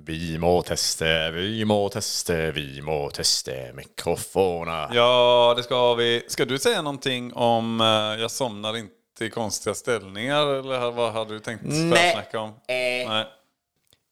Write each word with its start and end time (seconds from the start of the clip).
Vi 0.00 0.38
må 0.38 0.62
testa, 0.62 1.30
vi 1.30 1.64
må 1.64 1.88
testa, 1.88 2.50
vi 2.52 2.82
må 2.82 3.10
testa 3.10 3.52
mikrofoner. 3.74 4.88
Ja, 4.94 5.54
det 5.56 5.62
ska 5.62 5.94
vi. 5.94 6.22
Ska 6.28 6.44
du 6.44 6.58
säga 6.58 6.82
någonting 6.82 7.32
om 7.32 7.80
uh, 7.80 8.20
jag 8.20 8.30
somnar 8.30 8.76
inte 8.76 9.24
i 9.24 9.30
konstiga 9.30 9.74
ställningar? 9.74 10.46
Eller 10.46 10.90
vad 10.90 11.12
hade 11.12 11.34
du 11.34 11.40
tänkt 11.40 11.64
snacka 12.12 12.40
om? 12.40 12.48
Eh. 12.48 13.08
Nej. 13.08 13.26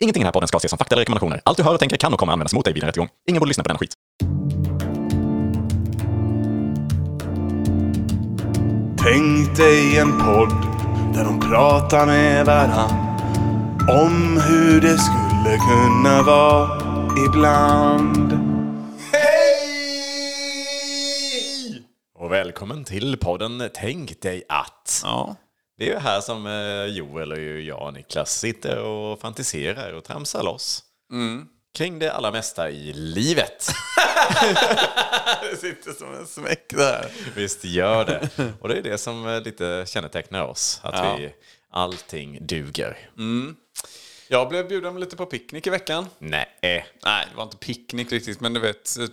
Ingenting 0.03 0.21
i 0.21 0.23
den 0.23 0.27
här 0.27 0.33
podden 0.33 0.49
ska 0.49 0.57
ses 0.57 0.71
som 0.71 0.79
fakta 0.79 0.95
eller 0.95 1.01
rekommendationer. 1.01 1.41
Allt 1.45 1.57
du 1.57 1.63
hör 1.63 1.75
och 1.75 1.81
tänker 1.81 1.97
kan 1.97 2.13
och 2.13 2.19
kommer 2.19 2.33
användas 2.33 2.55
mot 2.55 2.65
dig 2.65 2.75
vid 2.75 2.83
en 2.83 2.87
rättegång. 2.87 3.09
Ingen 3.29 3.41
borde 3.41 3.49
lyssna 3.49 3.65
på 3.65 3.69
denna 3.69 3.79
skit. 3.79 3.95
Tänk 9.03 9.57
dig 9.57 9.99
en 9.99 10.13
podd 10.13 10.53
där 11.15 11.25
de 11.25 11.41
pratar 11.41 12.07
med 12.07 12.47
varann 12.47 13.11
om 13.89 14.41
hur 14.49 14.81
det 14.81 14.99
skulle 14.99 15.30
kunna 15.45 16.23
vara 16.23 16.81
ibland. 17.27 18.33
Och 22.15 22.33
välkommen 22.33 22.85
till 22.85 23.17
podden 23.17 23.71
Tänk 23.75 24.21
dig 24.23 24.43
att. 24.49 25.01
Ja. 25.05 25.37
Det 25.79 25.89
är 25.91 25.95
ju 25.95 25.99
här 25.99 26.21
som 26.21 26.47
eh, 26.47 26.85
Joel 26.97 27.33
och 27.33 27.39
jag, 27.41 27.95
Niklas, 27.95 28.39
sitter 28.39 28.79
och 28.79 29.21
fantiserar 29.21 29.93
och 29.93 30.05
tramsar 30.05 30.43
loss. 30.43 30.83
Kring 31.79 31.99
det 31.99 32.13
allra 32.13 32.31
mesta 32.31 32.71
i 32.71 32.93
livet. 32.93 33.69
Det 35.51 35.57
sitter 35.57 35.93
som 35.93 36.15
en 36.15 36.27
smäck 36.27 36.71
där. 36.71 37.11
Visst 37.35 37.65
gör 37.65 38.05
det. 38.05 38.29
Och 38.61 38.69
det 38.69 38.79
är 38.79 38.83
det 38.83 38.99
som 38.99 39.27
eh, 39.29 39.41
lite 39.41 39.85
kännetecknar 39.89 40.43
oss. 40.45 40.81
Att 40.83 40.95
Ja. 40.95 41.17
vi, 41.19 41.33
allting 41.71 42.39
duger. 42.47 42.99
Jag 44.33 44.49
blev 44.49 44.69
bjuden 44.69 45.01
lite 45.01 45.17
på 45.17 45.27
picknick 45.27 45.67
i 45.67 45.71
veckan. 45.71 46.07
Nej. 46.19 46.49
Nej, 47.05 47.27
det 47.31 47.37
var 47.37 47.43
inte 47.45 47.57
picknick 47.57 48.13
riktigt, 48.13 48.41
men 48.41 48.55
du 48.55 48.61
vet. 48.61 48.99
eh, 48.99 49.05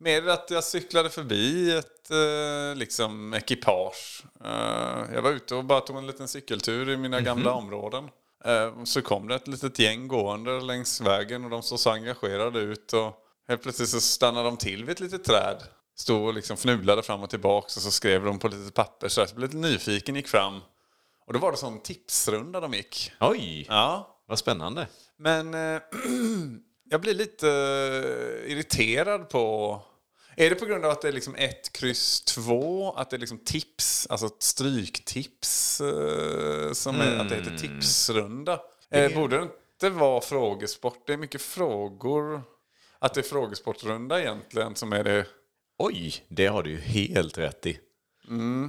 Mer 0.00 0.28
att 0.28 0.50
jag 0.50 0.64
cyklade 0.64 1.10
förbi 1.10 1.72
ett 1.76 2.10
eh, 2.10 2.76
liksom 2.78 3.34
ekipage. 3.34 4.24
Eh, 4.44 5.14
jag 5.14 5.22
var 5.22 5.30
ute 5.30 5.54
och 5.54 5.64
bara 5.64 5.80
tog 5.80 5.96
en 5.96 6.06
liten 6.06 6.28
cykeltur 6.28 6.90
i 6.90 6.96
mina 6.96 7.20
gamla 7.20 7.52
områden. 7.52 8.04
Eh, 8.44 8.84
så 8.84 9.02
kom 9.02 9.28
det 9.28 9.34
ett 9.34 9.48
litet 9.48 9.78
gäng 9.78 10.08
gående 10.08 10.60
längs 10.60 11.00
vägen 11.00 11.44
och 11.44 11.50
de 11.50 11.62
såg 11.62 11.78
så 11.78 11.90
engagerade 11.90 12.58
ut. 12.60 12.92
Och 12.92 13.12
helt 13.48 13.62
plötsligt 13.62 13.88
så 13.88 14.00
stannade 14.00 14.48
de 14.48 14.56
till 14.56 14.84
vid 14.84 14.92
ett 14.92 15.00
litet 15.00 15.24
träd. 15.24 15.56
Stod 15.96 16.22
och 16.26 16.34
liksom 16.34 16.56
fnulade 16.56 17.02
fram 17.02 17.22
och 17.22 17.30
tillbaka 17.30 17.64
och 17.64 17.70
så 17.82 17.90
skrev 17.90 18.24
de 18.24 18.38
på 18.38 18.46
ett 18.46 18.54
litet 18.54 18.74
papper. 18.74 19.08
Så 19.08 19.20
jag 19.20 19.28
blev 19.34 19.48
lite 19.48 19.56
nyfiken, 19.56 20.16
gick 20.16 20.28
fram. 20.28 20.60
Och 21.26 21.32
då 21.32 21.38
var 21.38 21.50
det 21.52 21.58
sån 21.58 21.80
tipsrunda 21.82 22.60
de 22.60 22.72
gick. 22.74 23.12
Oj, 23.20 23.66
Ja, 23.68 24.11
vad 24.32 24.38
spännande. 24.38 24.86
men 25.16 25.54
eh, 25.54 25.82
jag 26.90 27.00
blir 27.00 27.14
lite 27.14 27.48
eh, 27.48 28.52
irriterad 28.52 29.28
på... 29.28 29.82
Är 30.36 30.50
det 30.50 30.56
på 30.56 30.64
grund 30.64 30.84
av 30.84 30.90
att 30.90 31.02
det 31.02 31.08
är 31.08 31.12
liksom 31.12 31.34
ett 31.34 31.72
kryss 31.72 32.20
två? 32.20 32.92
Att 32.92 33.10
det 33.10 33.16
är 33.16 33.18
liksom 33.18 33.38
tips, 33.38 34.06
alltså 34.10 34.26
ett 34.26 34.42
stryktips 34.42 35.80
eh, 35.80 36.72
som 36.72 37.00
är, 37.00 37.18
att 37.18 37.28
det 37.28 37.34
heter 37.34 37.56
tipsrunda? 37.56 38.60
Eh, 38.90 39.14
borde 39.14 39.36
det 39.36 39.42
inte 39.42 39.90
vara 39.90 40.20
frågesport? 40.20 41.06
Det 41.06 41.12
är 41.12 41.16
mycket 41.16 41.42
frågor. 41.42 42.42
Att 42.98 43.14
det 43.14 43.20
är 43.20 43.22
frågesportrunda 43.22 44.20
egentligen 44.20 44.74
som 44.74 44.92
är 44.92 45.04
det... 45.04 45.26
Oj, 45.78 46.24
det 46.28 46.46
har 46.46 46.62
du 46.62 46.70
ju 46.70 46.80
helt 46.80 47.38
rätt 47.38 47.66
i. 47.66 47.78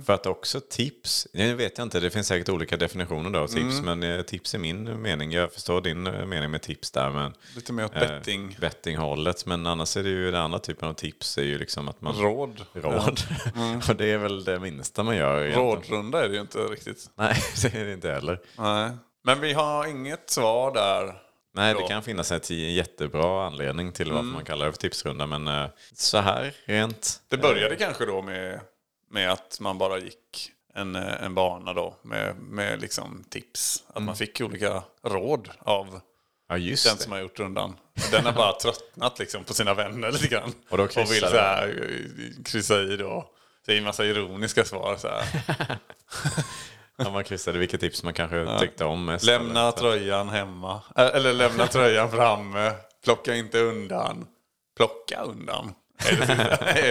För 0.05 0.13
att 0.13 0.25
också 0.25 0.59
tips, 0.69 1.27
jag 1.31 1.55
vet 1.55 1.77
jag 1.77 1.85
inte, 1.85 1.99
det 1.99 2.09
finns 2.09 2.27
säkert 2.27 2.49
olika 2.49 2.77
definitioner 2.77 3.29
då 3.29 3.39
av 3.39 3.47
tips, 3.47 3.81
men 3.81 4.03
eh, 4.03 4.21
tips 4.21 4.53
är 4.55 4.59
min 4.59 5.01
mening. 5.01 5.31
Jag 5.31 5.53
förstår 5.53 5.81
din 5.81 6.07
eh, 6.07 6.25
mening 6.25 6.51
med 6.51 6.61
tips 6.61 6.91
där, 6.91 7.09
men 7.09 7.33
Lite 7.55 7.73
mer 7.73 7.85
åt 7.85 7.95
eh, 7.95 7.99
betting. 7.99 8.57
bettinghållet. 8.61 9.45
Men 9.45 9.67
annars 9.67 9.97
är 9.97 10.03
det 10.03 10.09
ju 10.09 10.31
den 10.31 10.41
andra 10.41 10.59
typen 10.59 10.89
av 10.89 10.93
tips, 10.93 11.37
är 11.37 11.43
ju 11.43 11.57
liksom 11.57 11.87
att 11.87 12.01
man... 12.01 12.15
Råd. 12.15 12.65
Råd. 12.73 13.19
Och 13.89 13.95
det 13.95 14.11
är 14.11 14.17
väl 14.17 14.43
det 14.43 14.59
minsta 14.59 15.03
man 15.03 15.15
gör. 15.15 15.41
egentligen. 15.41 15.67
Rådrunda 15.69 16.25
är 16.25 16.29
det 16.29 16.35
ju 16.35 16.41
inte 16.41 16.57
riktigt. 16.57 17.09
Nej, 17.15 17.35
det 17.61 17.75
är 17.75 17.85
det 17.85 17.93
inte 17.93 18.11
heller. 18.11 18.39
Nej. 18.57 18.91
Men 19.23 19.39
vi 19.41 19.53
har 19.53 19.87
inget 19.87 20.29
svar 20.29 20.73
där. 20.73 21.13
Nej, 21.55 21.73
det 21.73 21.87
kan 21.87 22.03
finnas 22.03 22.31
en 22.31 22.73
jättebra 22.73 23.47
anledning 23.47 23.91
till 23.91 24.11
varför 24.11 24.25
man 24.25 24.45
kallar 24.45 24.65
det 24.65 24.71
för 24.71 24.79
tipsrunda, 24.79 25.27
men 25.27 25.47
eh, 25.47 25.65
så 25.93 26.17
här 26.17 26.53
rent. 26.65 27.21
Det 27.27 27.37
började 27.37 27.75
kanske 27.75 28.05
då 28.05 28.21
med, 28.21 28.59
med 29.13 29.31
att 29.31 29.57
man 29.59 29.77
bara 29.77 29.97
gick 29.99 30.51
en, 30.73 30.95
eh, 30.95 31.23
en 31.23 31.35
bana 31.35 31.73
då 31.73 31.95
med, 32.01 32.35
med 32.35 32.81
liksom 32.81 33.23
tips. 33.29 33.83
Att 33.93 34.03
man 34.03 34.15
fick 34.15 34.41
olika 34.41 34.83
råd 35.03 35.49
av 35.59 36.01
Ja, 36.49 36.57
just 36.57 36.85
den 36.87 36.95
det. 36.97 37.03
som 37.03 37.11
har 37.11 37.19
gjort 37.19 37.39
rundan. 37.39 37.75
Den 38.11 38.25
har 38.25 38.33
bara 38.33 38.51
tröttnat 38.59 39.19
liksom 39.19 39.43
på 39.43 39.53
sina 39.53 39.73
vänner 39.73 40.11
lite 40.11 40.27
grann. 40.27 40.53
Och 40.69 40.77
då 40.77 40.83
vill 40.83 40.91
kryssar 40.93 41.27
så 41.29 41.37
här, 41.37 41.67
eh, 41.67 42.43
kryssa 42.43 42.81
i 42.81 42.97
då. 42.97 43.29
Säger 43.65 43.79
en 43.79 43.85
massa 43.85 44.05
ironiska 44.05 44.65
svar 44.65 44.95
så 44.97 45.07
här. 45.07 45.77
Ja, 46.97 47.09
man 47.11 47.23
kryssade 47.23 47.59
vilket 47.59 47.79
tips 47.79 48.03
man 48.03 48.13
kanske 48.13 48.59
tyckte 48.59 48.85
om 48.85 49.05
mest. 49.05 49.25
Lämna 49.25 49.59
eller- 49.61 49.71
tröjan 49.71 50.29
hemma. 50.29 50.81
Eller 50.95 51.33
lämna 51.33 51.67
tröjan 51.67 52.11
framme. 52.11 52.71
Plocka 53.03 53.35
inte 53.35 53.59
undan. 53.59 54.27
Plocka 54.77 55.21
undan. 55.21 55.73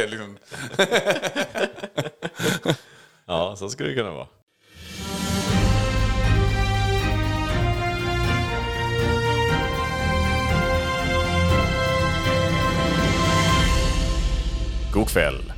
Liksom, 0.06 0.38
Ja, 3.26 3.56
så 3.56 3.68
skulle 3.68 3.88
det 3.88 3.94
kunna 3.94 4.10
vara. 4.10 4.26
God 14.92 15.08
kväll. 15.08 15.52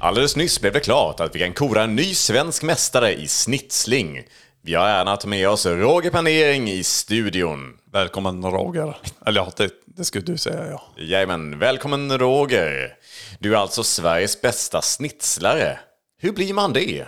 Alldeles 0.00 0.36
nyss 0.36 0.60
blev 0.60 0.72
det 0.72 0.80
klart 0.80 1.20
att 1.20 1.34
vi 1.34 1.38
kan 1.38 1.52
kora 1.52 1.82
en 1.82 1.96
ny 1.96 2.14
svensk 2.14 2.62
mästare 2.62 3.14
i 3.14 3.28
snitsling. 3.28 4.22
Vi 4.62 4.74
har 4.74 4.86
äran 4.88 5.08
att 5.08 5.20
ta 5.20 5.28
med 5.28 5.48
oss 5.48 5.66
Roger 5.66 6.10
Panering 6.10 6.70
i 6.70 6.84
studion. 6.84 7.78
Välkommen 7.92 8.44
Roger. 8.44 8.96
Eller 9.26 9.40
ja, 9.40 9.52
det, 9.56 9.70
det 9.86 10.04
skulle 10.04 10.24
du 10.24 10.38
säga 10.38 10.66
ja. 10.70 10.82
Jajamän, 10.96 11.58
välkommen 11.58 12.18
Roger. 12.18 12.96
Du 13.38 13.52
är 13.54 13.58
alltså 13.58 13.84
Sveriges 13.84 14.40
bästa 14.40 14.82
snitslare. 14.82 15.78
Hur 16.20 16.32
blir 16.32 16.54
man 16.54 16.72
det? 16.72 17.06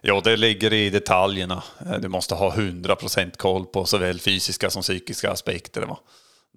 Ja, 0.00 0.20
det 0.24 0.36
ligger 0.36 0.72
i 0.72 0.90
detaljerna. 0.90 1.62
Eh, 1.86 1.98
Du 1.98 2.08
måste 2.08 2.34
ha 2.34 2.52
100% 2.54 3.36
koll 3.36 3.66
på 3.66 3.84
såväl 3.86 4.20
fysiska 4.20 4.70
som 4.70 4.82
psykiska 4.82 5.30
aspekter. 5.30 5.82
Va? 5.82 5.98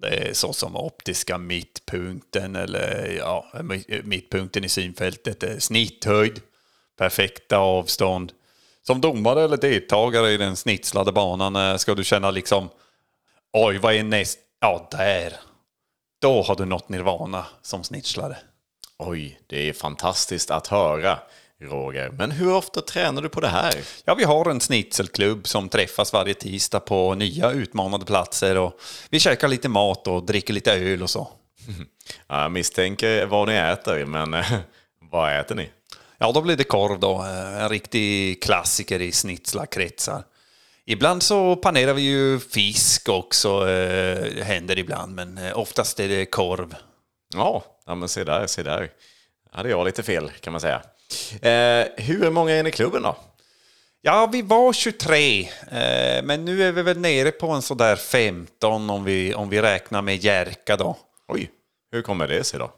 Det 0.02 0.08
är 0.28 0.32
så 0.34 0.52
som 0.52 0.76
optiska 0.76 1.38
mittpunkten 1.38 2.56
eller 2.56 3.14
ja, 3.18 3.46
mi- 3.54 4.02
mittpunkten 4.04 4.64
i 4.64 4.68
synfältet, 4.68 5.62
snitthöjd, 5.62 6.40
perfekta 6.98 7.58
avstånd. 7.58 8.32
Som 8.86 9.00
domare 9.00 9.42
eller 9.44 9.56
deltagare 9.56 10.30
i 10.30 10.36
den 10.36 10.56
snitslade 10.56 11.12
banan 11.12 11.56
eh, 11.56 11.76
ska 11.76 11.94
du 11.94 12.04
känna 12.04 12.30
liksom 12.30 12.68
oj, 13.52 13.78
vad 13.78 13.94
är 13.94 14.02
näst? 14.02 14.38
Ja, 14.60 14.88
där. 14.90 15.32
Då 16.20 16.42
har 16.42 16.56
du 16.56 16.64
nått 16.64 16.88
nirvana 16.88 17.46
som 17.62 17.84
snitslare. 17.84 18.36
Oj, 18.98 19.40
det 19.46 19.68
är 19.68 19.72
fantastiskt 19.72 20.50
att 20.50 20.66
höra, 20.66 21.18
Roger. 21.60 22.10
Men 22.10 22.30
hur 22.30 22.52
ofta 22.54 22.80
tränar 22.80 23.22
du 23.22 23.28
på 23.28 23.40
det 23.40 23.48
här? 23.48 23.74
Ja, 24.04 24.14
vi 24.14 24.24
har 24.24 24.50
en 24.50 24.60
snitselklubb 24.60 25.48
som 25.48 25.68
träffas 25.68 26.12
varje 26.12 26.34
tisdag 26.34 26.80
på 26.80 27.14
nya 27.14 27.50
utmanande 27.50 28.06
platser 28.06 28.58
och 28.58 28.80
vi 29.10 29.20
käkar 29.20 29.48
lite 29.48 29.68
mat 29.68 30.06
och 30.06 30.26
dricker 30.26 30.54
lite 30.54 30.72
öl 30.72 31.02
och 31.02 31.10
så. 31.10 31.28
Ja, 32.26 32.42
Jag 32.42 32.52
misstänker 32.52 33.26
vad 33.26 33.48
ni 33.48 33.54
äter, 33.54 34.04
men 34.04 34.36
vad 35.10 35.40
äter 35.40 35.54
ni? 35.54 35.70
Ja, 36.22 36.32
då 36.32 36.40
blir 36.40 36.56
det 36.56 36.64
korv 36.64 37.00
då, 37.00 37.22
eh, 37.22 37.62
en 37.62 37.68
riktig 37.68 38.42
klassiker 38.42 39.00
i 39.00 39.12
snitslarkretsar. 39.12 40.22
Ibland 40.84 41.22
så 41.22 41.56
panerar 41.56 41.94
vi 41.94 42.02
ju 42.02 42.38
fisk 42.38 43.08
också, 43.08 43.68
eh, 43.68 44.44
händer 44.44 44.78
ibland, 44.78 45.14
men 45.14 45.38
eh, 45.38 45.58
oftast 45.58 46.00
är 46.00 46.08
det 46.08 46.26
korv. 46.26 46.74
Ja, 47.34 47.64
ja 47.86 47.94
men 47.94 48.08
se 48.08 48.24
där, 48.24 48.46
se 48.46 48.62
där. 48.62 48.90
hade 49.50 49.70
jag 49.70 49.86
lite 49.86 50.02
fel, 50.02 50.30
kan 50.40 50.52
man 50.52 50.60
säga. 50.60 50.82
Eh, 51.42 51.86
hur 51.96 52.30
många 52.30 52.52
är 52.52 52.62
ni 52.62 52.68
i 52.68 52.72
klubben 52.72 53.02
då? 53.02 53.16
Ja, 54.02 54.28
vi 54.32 54.42
var 54.42 54.72
23, 54.72 55.40
eh, 55.40 55.48
men 56.22 56.44
nu 56.44 56.62
är 56.62 56.72
vi 56.72 56.82
väl 56.82 56.98
nere 56.98 57.30
på 57.30 57.50
en 57.50 57.62
sådär 57.62 57.96
15 57.96 58.90
om 58.90 59.04
vi, 59.04 59.34
om 59.34 59.48
vi 59.48 59.62
räknar 59.62 60.02
med 60.02 60.24
Jerka 60.24 60.76
då. 60.76 60.96
Oj, 61.28 61.50
hur 61.92 62.02
kommer 62.02 62.28
det 62.28 62.44
sig 62.44 62.58
då? 62.58 62.72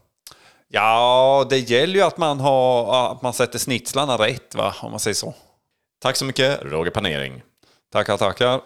Ja, 0.75 1.47
det 1.51 1.59
gäller 1.59 1.95
ju 1.95 2.03
att 2.03 2.19
man, 2.19 2.41
har, 2.41 3.13
att 3.13 3.23
man 3.23 3.33
sätter 3.33 3.59
snitslarna 3.59 4.17
rätt, 4.17 4.55
va? 4.55 4.75
om 4.81 4.91
man 4.91 5.01
säger 5.01 5.15
så. 5.15 5.35
Tack 6.03 6.17
så 6.17 6.25
mycket, 6.25 6.63
Roger 6.63 6.91
Panering. 6.91 7.43
Tackar, 7.93 8.17
tackar. 8.17 8.61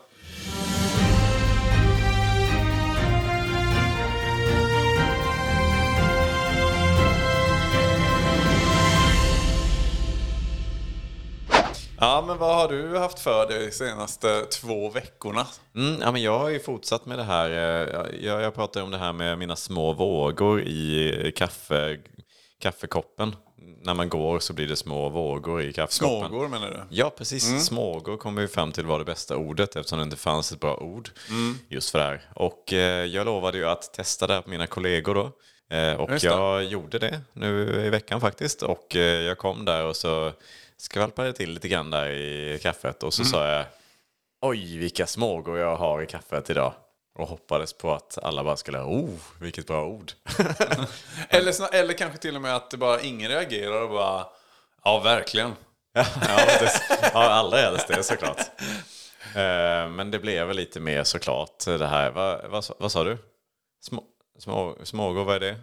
Ja, 12.00 12.24
men 12.26 12.38
vad 12.38 12.56
har 12.56 12.68
du 12.68 12.98
haft 12.98 13.18
för 13.20 13.46
dig 13.46 13.66
de 13.66 13.72
senaste 13.72 14.40
två 14.44 14.90
veckorna? 14.90 15.46
Mm, 15.76 16.00
ja, 16.00 16.12
men 16.12 16.22
jag 16.22 16.38
har 16.38 16.48
ju 16.48 16.60
fortsatt 16.60 17.06
med 17.06 17.18
det 17.18 17.24
här. 17.24 17.50
eh, 17.50 18.24
Jag, 18.26 18.42
jag 18.42 18.54
pratar 18.54 18.82
om 18.82 18.90
det 18.90 18.98
här 18.98 19.12
med 19.12 19.38
mina 19.38 19.56
små 19.56 19.92
vågor 19.92 20.60
i 20.62 21.32
kaffe, 21.36 21.98
kaffekoppen. 22.60 23.36
När 23.82 23.94
man 23.94 24.08
går 24.08 24.38
så 24.38 24.52
blir 24.52 24.68
det 24.68 24.76
små 24.76 25.08
vågor 25.08 25.62
i 25.62 25.72
kaffekoppen. 25.72 26.28
Smågor 26.28 26.48
menar 26.48 26.70
du? 26.70 26.96
Ja, 26.96 27.10
precis. 27.10 27.64
Smågor 27.66 28.16
kom 28.16 28.36
vi 28.36 28.48
fram 28.48 28.72
till 28.72 28.86
var 28.86 28.98
det 28.98 29.04
bästa 29.04 29.36
ordet 29.36 29.76
eftersom 29.76 29.98
det 29.98 30.02
inte 30.02 30.16
fanns 30.16 30.52
ett 30.52 30.60
bra 30.60 30.76
ord 30.76 31.10
just 31.68 31.90
för 31.90 31.98
det 31.98 32.04
här. 32.04 32.22
Och 32.34 32.72
eh, 32.72 33.04
jag 33.04 33.24
lovade 33.24 33.58
ju 33.58 33.66
att 33.66 33.92
testa 33.94 34.26
det 34.26 34.34
här 34.34 34.42
på 34.42 34.50
mina 34.50 34.66
kollegor 34.66 35.14
då. 35.14 35.30
Eh, 35.76 35.94
och 35.94 36.10
jag 36.24 36.64
gjorde 36.64 36.98
det 36.98 37.20
nu 37.32 37.82
i 37.86 37.90
veckan 37.90 38.20
faktiskt. 38.20 38.62
Och 38.62 38.96
eh, 38.96 39.22
jag 39.22 39.38
kom 39.38 39.64
där 39.64 39.84
och 39.86 39.96
så 39.96 40.32
skvalpade 40.78 41.32
till 41.32 41.50
lite 41.50 41.68
grann 41.68 41.90
där 41.90 42.08
i 42.10 42.58
kaffet. 42.62 43.02
Och 43.02 43.14
så 43.14 43.24
sa 43.24 43.48
jag 43.48 43.64
oj 44.40 44.78
vilka 44.78 45.06
smågor 45.06 45.58
jag 45.58 45.76
har 45.76 46.02
i 46.02 46.06
kaffet 46.06 46.50
idag. 46.50 46.72
Och 47.18 47.28
hoppades 47.28 47.72
på 47.72 47.92
att 47.94 48.18
alla 48.22 48.44
bara 48.44 48.56
skulle, 48.56 48.78
oh 48.80 49.10
vilket 49.40 49.66
bra 49.66 49.86
ord. 49.86 50.12
Eller, 51.28 51.74
eller 51.74 51.94
kanske 51.94 52.18
till 52.18 52.36
och 52.36 52.42
med 52.42 52.56
att 52.56 52.70
det 52.70 52.76
bara 52.76 53.00
ingen 53.00 53.28
reagerar 53.30 53.82
och 53.82 53.90
bara 53.90 54.26
ja, 54.84 54.98
verkligen. 55.00 55.52
ja, 55.92 56.04
det, 56.60 56.70
ja, 57.12 57.28
allra 57.30 57.56
helst 57.58 57.88
det 57.88 58.02
såklart. 58.02 58.40
Eh, 59.26 59.88
Men 59.88 60.10
det 60.10 60.18
blev 60.18 60.46
väl 60.46 60.56
lite 60.56 60.80
mer 60.80 61.04
såklart 61.04 61.64
det 61.64 61.86
här. 61.86 62.10
Vad, 62.10 62.50
vad, 62.50 62.64
sa- 62.64 62.74
vad 62.78 62.92
sa 62.92 63.04
du? 63.04 63.18
Små, 63.84 64.02
små, 64.38 64.76
smågor, 64.84 65.24
vad 65.24 65.36
är 65.36 65.40
det? 65.40 65.56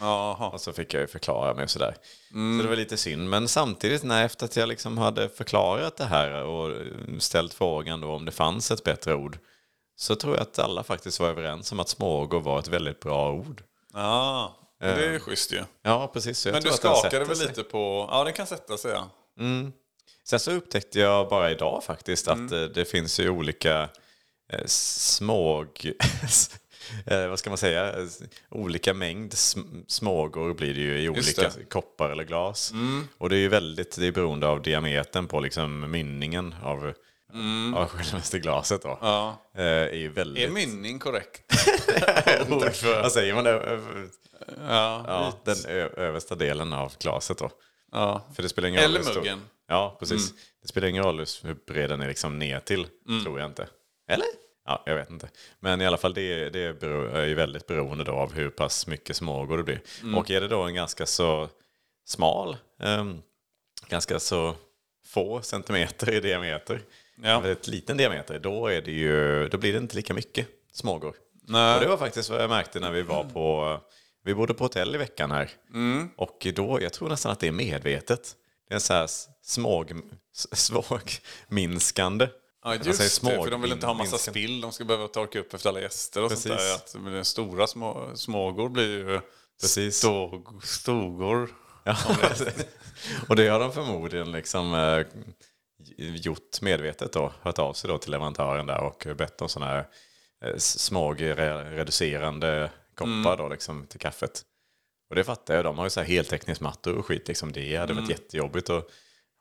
Jaha. 0.00 0.48
Och 0.48 0.60
så 0.60 0.72
fick 0.72 0.94
jag 0.94 1.00
ju 1.00 1.06
förklara 1.06 1.54
mig 1.54 1.64
och 1.64 1.70
sådär. 1.70 1.94
Så 2.28 2.62
det 2.62 2.68
var 2.68 2.76
lite 2.76 2.96
synd. 2.96 3.30
Men 3.30 3.48
samtidigt 3.48 4.02
när 4.02 4.24
efter 4.24 4.44
att 4.44 4.56
jag 4.56 4.68
liksom 4.68 4.98
hade 4.98 5.28
förklarat 5.28 5.96
det 5.96 6.04
här 6.04 6.32
och 6.44 6.76
ställt 7.18 7.54
frågan 7.54 8.00
då 8.00 8.08
om 8.12 8.24
det 8.24 8.32
fanns 8.32 8.70
ett 8.70 8.84
bättre 8.84 9.14
ord. 9.14 9.38
Så 9.96 10.14
tror 10.16 10.34
jag 10.34 10.42
att 10.42 10.58
alla 10.58 10.82
faktiskt 10.82 11.20
var 11.20 11.28
överens 11.28 11.72
om 11.72 11.80
att 11.80 11.88
smågor 11.88 12.40
var 12.40 12.58
ett 12.58 12.68
väldigt 12.68 13.00
bra 13.00 13.32
ord. 13.32 13.62
Ja, 13.94 14.56
det 14.80 14.86
är 14.86 15.12
ju 15.12 15.20
schysst 15.20 15.52
ju. 15.52 15.62
Ja, 15.82 16.10
precis. 16.12 16.46
Men 16.46 16.54
du 16.54 16.60
den 16.60 16.72
skakade 16.72 17.24
väl 17.24 17.36
sig. 17.36 17.46
lite 17.46 17.62
på... 17.62 18.08
Ja, 18.10 18.24
det 18.24 18.32
kan 18.32 18.46
sätta 18.46 18.76
sig 18.76 18.92
ja. 18.92 19.10
Sen 20.24 20.40
så 20.40 20.50
upptäckte 20.50 21.00
jag 21.00 21.28
bara 21.28 21.50
idag 21.50 21.84
faktiskt 21.84 22.28
Mm. 22.28 22.46
att 22.46 22.52
eh, 22.52 22.62
det 22.62 22.84
finns 22.84 23.20
ju 23.20 23.30
olika 23.30 23.88
eh, 24.52 24.66
småg... 24.66 25.92
eh, 27.06 27.26
vad 27.28 27.38
ska 27.38 27.50
man 27.50 27.58
säga? 27.58 27.92
Eh, 27.98 28.06
Olika 28.50 28.94
mängd 28.94 29.32
sm- 29.32 29.84
smågor 29.88 30.54
blir 30.54 30.74
det 30.74 30.80
ju 30.80 30.98
i 30.98 31.08
olika. 31.08 31.48
Mm. 31.50 31.66
koppar 31.68 32.10
eller 32.10 32.24
glas. 32.24 32.72
Och 33.18 33.28
det 33.28 33.36
är 33.36 33.40
ju 33.40 33.48
väldigt 33.48 33.96
det 33.96 34.06
är 34.06 34.12
beroende 34.12 34.46
av 34.48 34.62
diametern 34.62 35.26
på 35.28 35.40
liksom 35.40 35.90
mynningen 35.90 36.54
av, 36.62 36.92
av 37.76 37.88
självaste 37.88 38.38
glaset 38.38 38.82
då. 38.82 38.88
Mm. 38.88 38.98
Ja. 39.02 39.42
Eh, 39.56 39.64
är 39.64 39.92
ju 39.94 40.08
väldigt... 40.08 40.48
Är 40.48 40.52
mynning 40.52 40.98
korrekt? 40.98 41.52
ord 42.50 42.72
för... 42.72 43.02
Vad 43.02 43.12
säger 43.12 43.34
man? 43.34 43.44
Det? 43.44 43.80
Ja. 44.68 45.04
Ja, 45.08 45.32
den 45.44 45.56
översta 45.96 46.34
delen 46.34 46.72
av 46.72 46.92
glaset 47.00 47.38
då. 47.38 47.50
ja. 47.92 48.26
För 48.34 48.42
det 48.42 48.48
spelar 48.48 48.68
ingen 48.68 48.80
Eller 48.82 48.98
roll 48.98 49.04
hur 49.04 49.10
stor- 49.12 49.20
muggen. 49.20 49.40
Ja, 49.68 49.96
precis. 50.00 50.32
Det 50.62 50.68
spelar 50.68 50.88
ingen 50.88 51.02
roll 51.04 51.24
hur 51.42 51.56
bred 51.66 51.90
den 51.90 52.00
är 52.00 52.08
liksom 52.08 52.38
ner 52.38 52.60
till, 52.60 52.86
tror 53.24 53.40
jag 53.40 53.50
inte. 53.50 53.66
Eller? 54.08 54.26
Ja, 54.66 54.82
jag 54.86 54.94
vet 54.94 55.10
inte. 55.10 55.28
Men 55.60 55.80
i 55.80 55.86
alla 55.86 55.96
fall, 55.96 56.14
det, 56.14 56.50
det 56.50 56.82
är 56.82 57.24
ju 57.24 57.34
väldigt 57.34 57.66
beroende 57.66 58.04
då 58.04 58.12
av 58.12 58.32
hur 58.32 58.50
pass 58.50 58.86
mycket 58.86 59.16
smågor 59.16 59.56
det 59.56 59.62
blir. 59.64 59.80
Och 60.16 60.30
är 60.30 60.40
det 60.40 60.48
då 60.48 60.62
en 60.62 60.74
ganska 60.74 61.06
så 61.06 61.48
smal, 62.06 62.56
ehm, 62.82 63.22
ganska 63.88 64.18
så 64.20 64.54
få 65.06 65.42
centimeter 65.42 66.14
i 66.14 66.20
diameter, 66.20 66.80
Ja. 67.22 67.40
väldigt 67.40 67.66
liten 67.68 67.96
diameter, 67.96 68.38
då, 68.38 68.66
är 68.66 68.82
det 68.82 68.92
ju, 68.92 69.48
då 69.48 69.58
blir 69.58 69.72
det 69.72 69.78
inte 69.78 69.96
lika 69.96 70.14
mycket 70.14 70.48
smågor. 70.72 71.14
Nej. 71.48 71.74
Och 71.74 71.80
det 71.80 71.88
var 71.88 71.96
faktiskt 71.96 72.30
vad 72.30 72.42
jag 72.42 72.50
märkte 72.50 72.80
när 72.80 72.90
vi 72.90 73.02
var 73.02 73.24
på, 73.24 73.78
vi 74.24 74.34
bodde 74.34 74.54
på 74.54 74.64
hotell 74.64 74.94
i 74.94 74.98
veckan 74.98 75.30
här. 75.30 75.50
Och 76.16 76.46
då, 76.54 76.82
jag 76.82 76.92
tror 76.92 77.08
nästan 77.08 77.32
att 77.32 77.40
det 77.40 77.46
är 77.48 77.52
medvetet. 77.52 78.36
Det 78.68 78.72
är 78.72 78.74
en 78.74 78.80
så 78.80 78.92
här 78.94 79.06
småg, 79.42 79.92
svågminskande. 80.52 82.28
Ja, 82.66 82.74
just 82.74 83.20
säger 83.20 83.36
det. 83.36 83.44
För 83.44 83.50
de 83.50 83.62
vill 83.62 83.72
inte 83.72 83.86
ha 83.86 83.94
massa 83.94 84.10
minskande. 84.10 84.40
spill. 84.40 84.60
De 84.60 84.72
ska 84.72 84.84
behöva 84.84 85.08
torka 85.08 85.38
upp 85.38 85.54
efter 85.54 85.68
alla 85.68 85.80
gäster 85.80 86.22
och 86.24 86.30
sånt 86.30 86.44
Precis. 86.44 86.68
där. 86.68 86.74
Att 86.74 87.02
men 87.02 87.12
den 87.12 87.24
stora 87.24 87.66
små, 87.66 88.10
smågor 88.14 88.68
blir 88.68 88.98
ju 88.98 89.20
Precis. 89.60 89.98
stog, 89.98 90.64
stogor. 90.64 91.48
Ja, 91.84 91.96
och 93.28 93.36
det 93.36 93.48
har 93.48 93.60
de 93.60 93.72
förmodligen 93.72 94.32
liksom 94.32 94.74
eh, 94.74 95.06
gjort 95.98 96.60
medvetet 96.60 97.12
då. 97.12 97.32
Hört 97.42 97.58
av 97.58 97.72
sig 97.72 97.88
då 97.88 97.98
till 97.98 98.10
leverantören 98.10 98.66
där 98.66 98.80
och 98.82 99.06
bett 99.16 99.42
om 99.42 99.48
sådana 99.48 99.72
här 99.72 99.88
eh, 100.44 100.56
småg 100.56 101.20
re- 101.20 101.70
reducerande 101.70 102.70
koppar 102.94 103.36
då 103.36 103.48
liksom 103.48 103.86
till 103.86 104.00
kaffet. 104.00 104.42
Och 105.10 105.16
det 105.16 105.24
fattar 105.24 105.54
jag. 105.54 105.64
De 105.64 105.78
har 105.78 105.86
ju 105.86 105.90
så 105.90 106.00
här 106.00 106.06
heltäckningsmattor 106.06 106.94
och 106.94 107.06
skit 107.06 107.28
liksom. 107.28 107.52
Det 107.52 107.76
hade 107.76 107.94
varit 107.94 108.10
jättejobbigt 108.10 108.70
att 108.70 108.86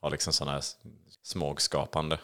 ha 0.02 0.10
liksom 0.10 0.34
sådana 0.34 0.52
här 0.52 0.64
smågskapande 1.24 2.18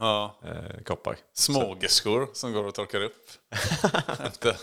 Ja. 0.00 0.34
eh, 0.44 0.82
koppar. 0.84 1.16
Smågeskor 1.32 2.28
som 2.32 2.52
går 2.52 2.64
och 2.64 2.74
torkar 2.74 3.02
upp. 3.02 3.30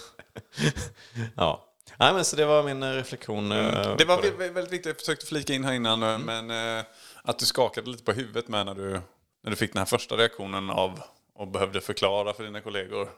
Ja. 1.36 1.66
Nej, 2.00 2.14
men 2.14 2.26
så 2.26 2.36
det 2.36 2.46
var 2.46 2.64
min 2.64 2.84
eh, 2.84 2.90
reflektion. 2.92 3.52
eh, 3.52 3.96
Det 3.98 4.06
var 4.06 4.18
vä- 4.22 4.38
väldigt 4.38 4.74
viktigt, 4.74 4.86
jag 4.86 4.98
försökte 5.00 5.26
flika 5.26 5.54
in 5.54 5.64
här 5.66 5.74
innan, 5.74 6.04
eh, 6.04 6.18
men 6.20 6.78
eh, 6.80 6.86
att 7.24 7.40
du 7.40 7.46
skakade 7.46 7.90
lite 7.90 8.04
på 8.04 8.12
huvudet 8.12 8.48
med 8.48 8.66
när 8.66 8.76
du, 8.76 8.90
när 9.44 9.50
du 9.52 9.56
fick 9.56 9.74
den 9.74 9.78
här 9.80 9.86
första 9.86 10.18
reaktionen 10.18 10.70
av 10.70 11.02
och 11.36 11.48
behövde 11.48 11.82
förklara 11.82 12.34
för 12.34 12.44
dina 12.44 12.62
kollegor. 12.62 13.10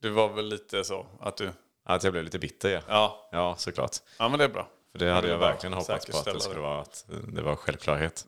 Du 0.00 0.10
var 0.10 0.28
väl 0.28 0.48
lite 0.48 0.84
så 0.84 1.06
att 1.20 1.36
du, 1.36 1.50
Att 1.84 2.04
jag 2.04 2.12
blev 2.12 2.24
lite 2.24 2.38
bitter, 2.38 2.70
ja. 2.70 2.80
ja, 2.88 3.28
Ja, 3.32 3.54
såklart. 3.58 3.96
ja 4.18 4.28
men 4.28 4.38
det 4.38 4.44
är 4.44 4.48
bra. 4.48 4.68
För 4.92 4.98
det 4.98 5.10
hade 5.10 5.28
jag 5.28 5.38
verkligen 5.38 5.72
hoppats 5.72 6.06
på 6.06 6.18
att 6.18 6.24
det 6.24 6.40
skulle 6.40 6.54
det. 6.54 6.60
vara, 6.60 6.80
att 6.80 7.04
det 7.28 7.42
var 7.42 7.56
självklarhet. 7.56 8.26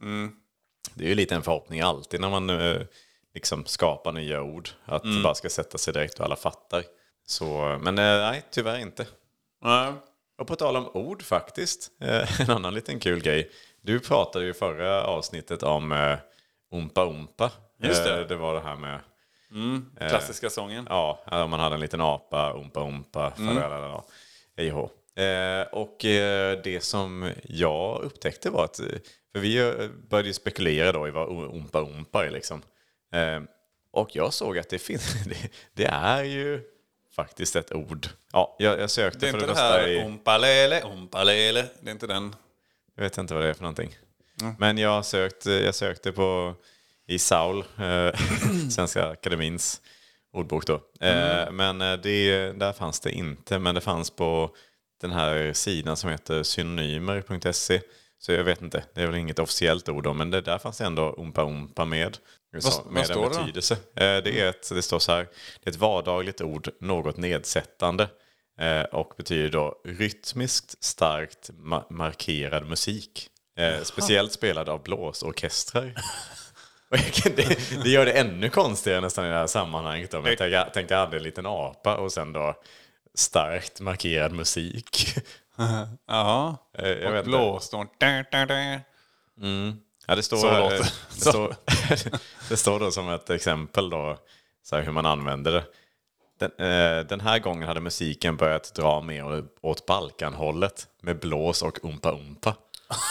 Det 0.94 1.04
är 1.04 1.08
ju 1.08 1.14
lite 1.14 1.34
en 1.34 1.42
förhoppning 1.42 1.80
alltid 1.80 2.20
när 2.20 2.30
man 2.30 2.50
eh, 2.50 2.80
liksom 3.34 3.64
skapar 3.64 4.12
nya 4.12 4.42
ord. 4.42 4.68
Att 4.84 5.02
det 5.02 5.22
bara 5.22 5.34
ska 5.34 5.48
sätta 5.48 5.78
sig 5.78 5.92
direkt 5.92 6.18
och 6.18 6.24
alla 6.24 6.36
fattar. 6.36 6.84
Så, 7.26 7.78
men 7.82 7.98
eh, 7.98 8.04
nej, 8.04 8.42
tyvärr 8.50 8.78
inte. 8.78 9.06
Nej. 9.64 9.92
Och 10.38 10.46
på 10.46 10.56
tal 10.56 10.76
om 10.76 10.88
ord 10.94 11.22
faktiskt, 11.22 11.90
eh, 12.00 12.40
en 12.40 12.50
annan 12.50 12.74
liten 12.74 13.00
kul 13.00 13.22
grej. 13.22 13.50
Du 13.80 14.00
pratade 14.00 14.44
ju 14.44 14.54
förra 14.54 15.04
avsnittet 15.04 15.62
om 15.62 15.92
eh, 15.92 16.18
Ompa 16.70 17.04
Ompa. 17.04 17.50
Just 17.82 18.04
det. 18.04 18.20
Eh, 18.20 18.26
det 18.26 18.36
var 18.36 18.54
det 18.54 18.60
här 18.60 18.76
med 18.76 19.00
Klassiska 20.08 20.50
sången. 20.50 20.86
Ja, 20.90 21.20
om 21.26 21.50
man 21.50 21.60
hade 21.60 21.74
en 21.74 21.80
liten 21.80 22.00
apa, 22.00 22.52
umpa 22.52 22.80
umpa, 22.80 23.32
mm. 23.38 23.62
hej. 24.56 24.68
Eh, 25.16 25.66
och 25.72 26.04
eh, 26.04 26.58
det 26.64 26.84
som 26.84 27.30
jag 27.44 28.02
upptäckte 28.02 28.50
var 28.50 28.64
att, 28.64 28.80
eh, 28.80 28.86
för 29.36 29.40
vi 29.40 29.58
eh, 29.58 29.88
började 30.10 30.28
ju 30.28 30.34
spekulera 30.34 30.92
då 30.92 31.08
i 31.08 31.10
vad 31.10 31.28
o- 31.28 31.50
umpa 31.56 31.80
umpa 31.80 32.26
är 32.26 32.30
liksom. 32.30 32.62
Eh, 33.12 33.40
och 33.90 34.16
jag 34.16 34.32
såg 34.32 34.58
att 34.58 34.68
det 34.68 34.78
finns, 34.78 35.14
det, 35.26 35.36
det 35.74 35.84
är 35.86 36.22
ju 36.24 36.60
faktiskt 37.16 37.56
ett 37.56 37.72
ord. 37.72 38.06
Ja, 38.32 38.56
jag, 38.58 38.80
jag 38.80 38.90
sökte 38.90 39.18
Det 39.18 39.26
är 39.28 39.30
för 39.32 39.38
inte 39.38 39.46
det 39.46 39.52
det 39.54 39.60
här 39.60 39.88
i... 39.88 40.04
ompalele, 40.04 40.82
ompalele. 40.82 41.66
Det 41.80 41.90
är 41.90 41.92
inte 41.92 42.06
den. 42.06 42.36
Jag 42.96 43.02
vet 43.02 43.18
inte 43.18 43.34
vad 43.34 43.42
det 43.42 43.48
är 43.48 43.54
för 43.54 43.62
någonting. 43.62 43.96
Men 44.58 44.78
jag 44.78 45.04
sökte, 45.04 45.50
jag 45.52 45.74
sökte 45.74 46.12
på 46.12 46.54
i 47.06 47.18
Saul, 47.18 47.64
eh, 47.78 48.20
Svenska 48.70 49.06
Akademins 49.08 49.80
ordbok 50.32 50.66
då. 50.66 50.74
Eh, 51.00 51.50
Men 51.52 51.80
eh, 51.80 51.92
det, 51.96 52.52
där 52.52 52.72
fanns 52.72 53.00
det 53.00 53.12
inte. 53.12 53.58
Men 53.58 53.74
det 53.74 53.80
fanns 53.80 54.10
på 54.10 54.50
den 55.00 55.12
här 55.12 55.52
sidan 55.52 55.96
som 55.96 56.10
heter 56.10 56.42
synonymer.se. 56.42 57.80
Så 58.18 58.32
jag 58.32 58.44
vet 58.44 58.62
inte, 58.62 58.84
det 58.94 59.02
är 59.02 59.06
väl 59.06 59.14
inget 59.16 59.38
officiellt 59.38 59.88
ord 59.88 60.04
då, 60.04 60.12
men 60.14 60.30
det, 60.30 60.40
där 60.40 60.58
fanns 60.58 60.78
det 60.78 60.84
ändå 60.84 61.14
umpa 61.18 61.42
umpa 61.42 61.84
med. 61.84 62.18
Så, 62.58 62.82
vad 62.84 62.92
med 62.92 63.06
står 63.06 63.24
en 63.26 63.32
det 63.32 63.38
betydelse. 63.38 63.74
Eh, 63.74 64.22
Det, 64.22 64.40
är 64.40 64.48
ett, 64.48 64.68
det 64.70 64.82
står 64.82 64.98
så 64.98 65.12
här, 65.12 65.28
det 65.62 65.70
är 65.70 65.70
ett 65.70 65.76
vardagligt 65.80 66.40
ord, 66.40 66.68
något 66.80 67.16
nedsättande. 67.16 68.08
Eh, 68.60 68.82
och 68.82 69.12
betyder 69.16 69.48
då 69.48 69.80
rytmiskt 69.84 70.84
starkt 70.84 71.50
ma- 71.50 71.92
markerad 71.92 72.66
musik. 72.66 73.28
Eh, 73.58 73.82
speciellt 73.82 74.32
spelad 74.32 74.68
av 74.68 74.82
blåsorkestrar. 74.82 75.94
Det, 77.24 77.58
det 77.84 77.90
gör 77.90 78.04
det 78.06 78.12
ännu 78.12 78.48
konstigare 78.50 79.00
nästan 79.00 79.26
i 79.26 79.28
det 79.28 79.34
här 79.34 79.46
sammanhanget. 79.46 80.10
Då. 80.10 80.20
Men 80.20 80.36
jag 80.38 80.72
tänkte 80.74 80.94
jag 80.94 81.00
hade 81.00 81.16
en 81.16 81.22
liten 81.22 81.46
apa 81.46 81.96
och 81.96 82.12
sen 82.12 82.32
då 82.32 82.54
starkt 83.14 83.80
markerad 83.80 84.32
musik. 84.32 85.14
Ja. 86.06 86.56
Eh, 86.78 86.88
jag 86.88 87.12
vet 87.12 87.26
Och. 87.26 87.32
Da, 87.98 88.24
da, 88.32 88.46
da. 88.46 88.80
Ja, 90.06 90.14
det 90.14 90.22
står, 90.22 90.36
Så 90.36 90.48
här, 90.48 90.62
eh, 90.62 90.68
det. 90.68 90.76
det, 91.14 91.20
står, 91.20 91.56
det 92.48 92.56
står 92.56 92.80
då 92.80 92.90
som 92.90 93.08
ett 93.08 93.30
exempel 93.30 93.90
då, 93.90 94.18
så 94.62 94.76
här 94.76 94.82
hur 94.82 94.92
man 94.92 95.06
använder 95.06 95.52
det. 95.52 95.64
Den, 96.38 96.50
eh, 96.50 97.06
den 97.06 97.20
här 97.20 97.38
gången 97.38 97.68
hade 97.68 97.80
musiken 97.80 98.36
börjat 98.36 98.74
dra 98.74 99.00
mer 99.00 99.44
åt 99.60 99.86
Balkanhållet 99.86 100.86
med 101.02 101.18
blås 101.20 101.62
och 101.62 101.78
umpa 101.82 102.12
umpa. 102.12 102.54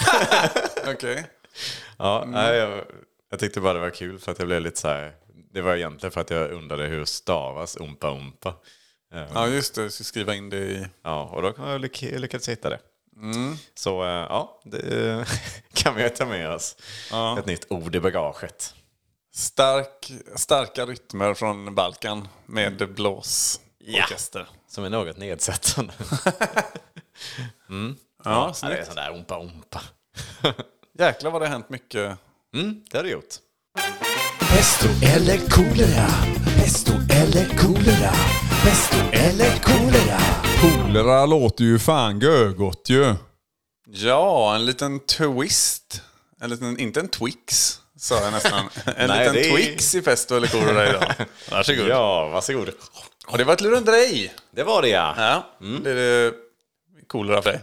Okej. 0.88 1.26
Ja, 1.98 2.24
nej, 2.28 2.56
jag, 2.58 2.84
Jag 3.30 3.40
tyckte 3.40 3.62
bara 3.62 3.74
det 3.74 3.80
var 3.80 3.90
kul 3.90 4.20
för 4.20 4.32
att 4.32 4.40
jag 4.40 4.48
blev 4.48 4.62
lite 4.62 4.80
så 4.80 4.88
här. 4.88 5.14
Det 5.54 5.62
var 5.62 5.76
egentligen 5.76 6.12
för 6.12 6.22
att 6.22 6.30
jag 6.30 6.52
undrade 6.52 6.86
hur 6.86 7.06
stavas 7.06 7.78
umpa 7.78 8.12
umpa. 8.12 8.50
Eh, 8.50 8.56
Ja, 9.34 9.48
just 9.48 9.76
det. 9.76 9.82
Jag 9.82 9.92
ska 9.94 10.04
skriva 10.04 10.36
in 10.36 10.50
det 10.50 10.58
i... 10.58 10.88
Ja, 11.04 11.24
och 11.24 11.42
då 11.42 11.54
har 11.58 11.72
jag 11.72 11.82
lyck- 11.82 12.20
lyckats 12.20 12.50
hitta 12.50 12.70
det. 12.70 12.80
Så 13.76 14.04
eh, 14.04 14.10
ja, 14.10 14.62
det 14.66 15.26
kan 15.74 15.96
vi 15.96 16.10
ta 16.10 16.26
med 16.26 16.50
oss. 16.52 16.76
Ett 17.40 17.46
nytt 17.46 17.66
ord 17.72 17.96
i 17.96 18.00
bagaget. 18.00 18.74
Stark, 19.34 20.12
starka 20.36 20.86
rytmer 20.86 21.34
från 21.34 21.76
Balkan 21.76 22.28
med 22.46 22.94
blåsorkester. 22.94 24.48
Som 24.68 24.84
är 24.84 24.90
något 24.90 25.18
nedsättande. 25.18 25.94
Ja, 27.68 28.32
Ja, 28.32 28.44
det 28.46 28.50
är 28.50 28.54
snyggt. 28.54 28.86
sån 28.88 28.96
där 28.96 29.16
umpa 29.16 29.40
umpa. 29.44 29.82
Jäklar 31.00 31.32
vad 31.32 31.42
det 31.42 31.46
har 31.46 31.52
hänt 31.54 31.70
mycket. 31.70 32.18
Mm, 32.56 32.84
det 32.92 32.98
har 32.98 33.04
det 33.04 33.10
gjort. 33.10 33.36
Pesto 34.40 34.88
eller 35.16 35.38
kolera? 35.50 36.08
Pesto 36.58 36.92
eller 37.12 37.58
kolera? 37.58 38.12
Pesto 38.66 38.98
eller 39.12 39.60
kolera? 39.60 40.20
Kolera 40.62 41.26
låter 41.26 41.64
ju 41.64 41.80
fan 41.80 42.20
gögott 42.20 42.90
ju. 42.90 43.16
Ja, 43.88 44.56
en 44.56 44.66
liten 44.66 45.00
twist. 45.00 46.02
En 46.42 46.50
liten, 46.50 46.80
inte 46.80 47.00
en 47.00 47.08
Twix, 47.08 47.80
sa 47.98 48.22
jag 48.24 48.32
nästan. 48.34 48.70
En 48.96 49.08
Nej, 49.08 49.34
liten 49.34 49.52
är- 49.52 49.56
Twix 49.56 49.96
i 49.96 50.02
Pesto 50.02 50.36
eller 50.36 50.48
Kolera 50.48 50.90
idag. 50.90 51.14
Varsågod. 51.52 51.88
Ja, 51.88 52.28
varsågod. 52.30 52.70
Och 53.28 53.38
det 53.38 53.44
var 53.44 53.54
ett 53.54 53.62
lurendrej. 53.62 54.34
Det 54.52 54.64
var 54.64 54.82
det 54.82 54.90
ja. 54.90 55.14
Ja, 55.18 55.50
det 55.84 55.92
är 55.92 55.96
det 55.96 56.34
Kolera 57.08 57.42
för 57.42 57.52
dig. 57.52 57.62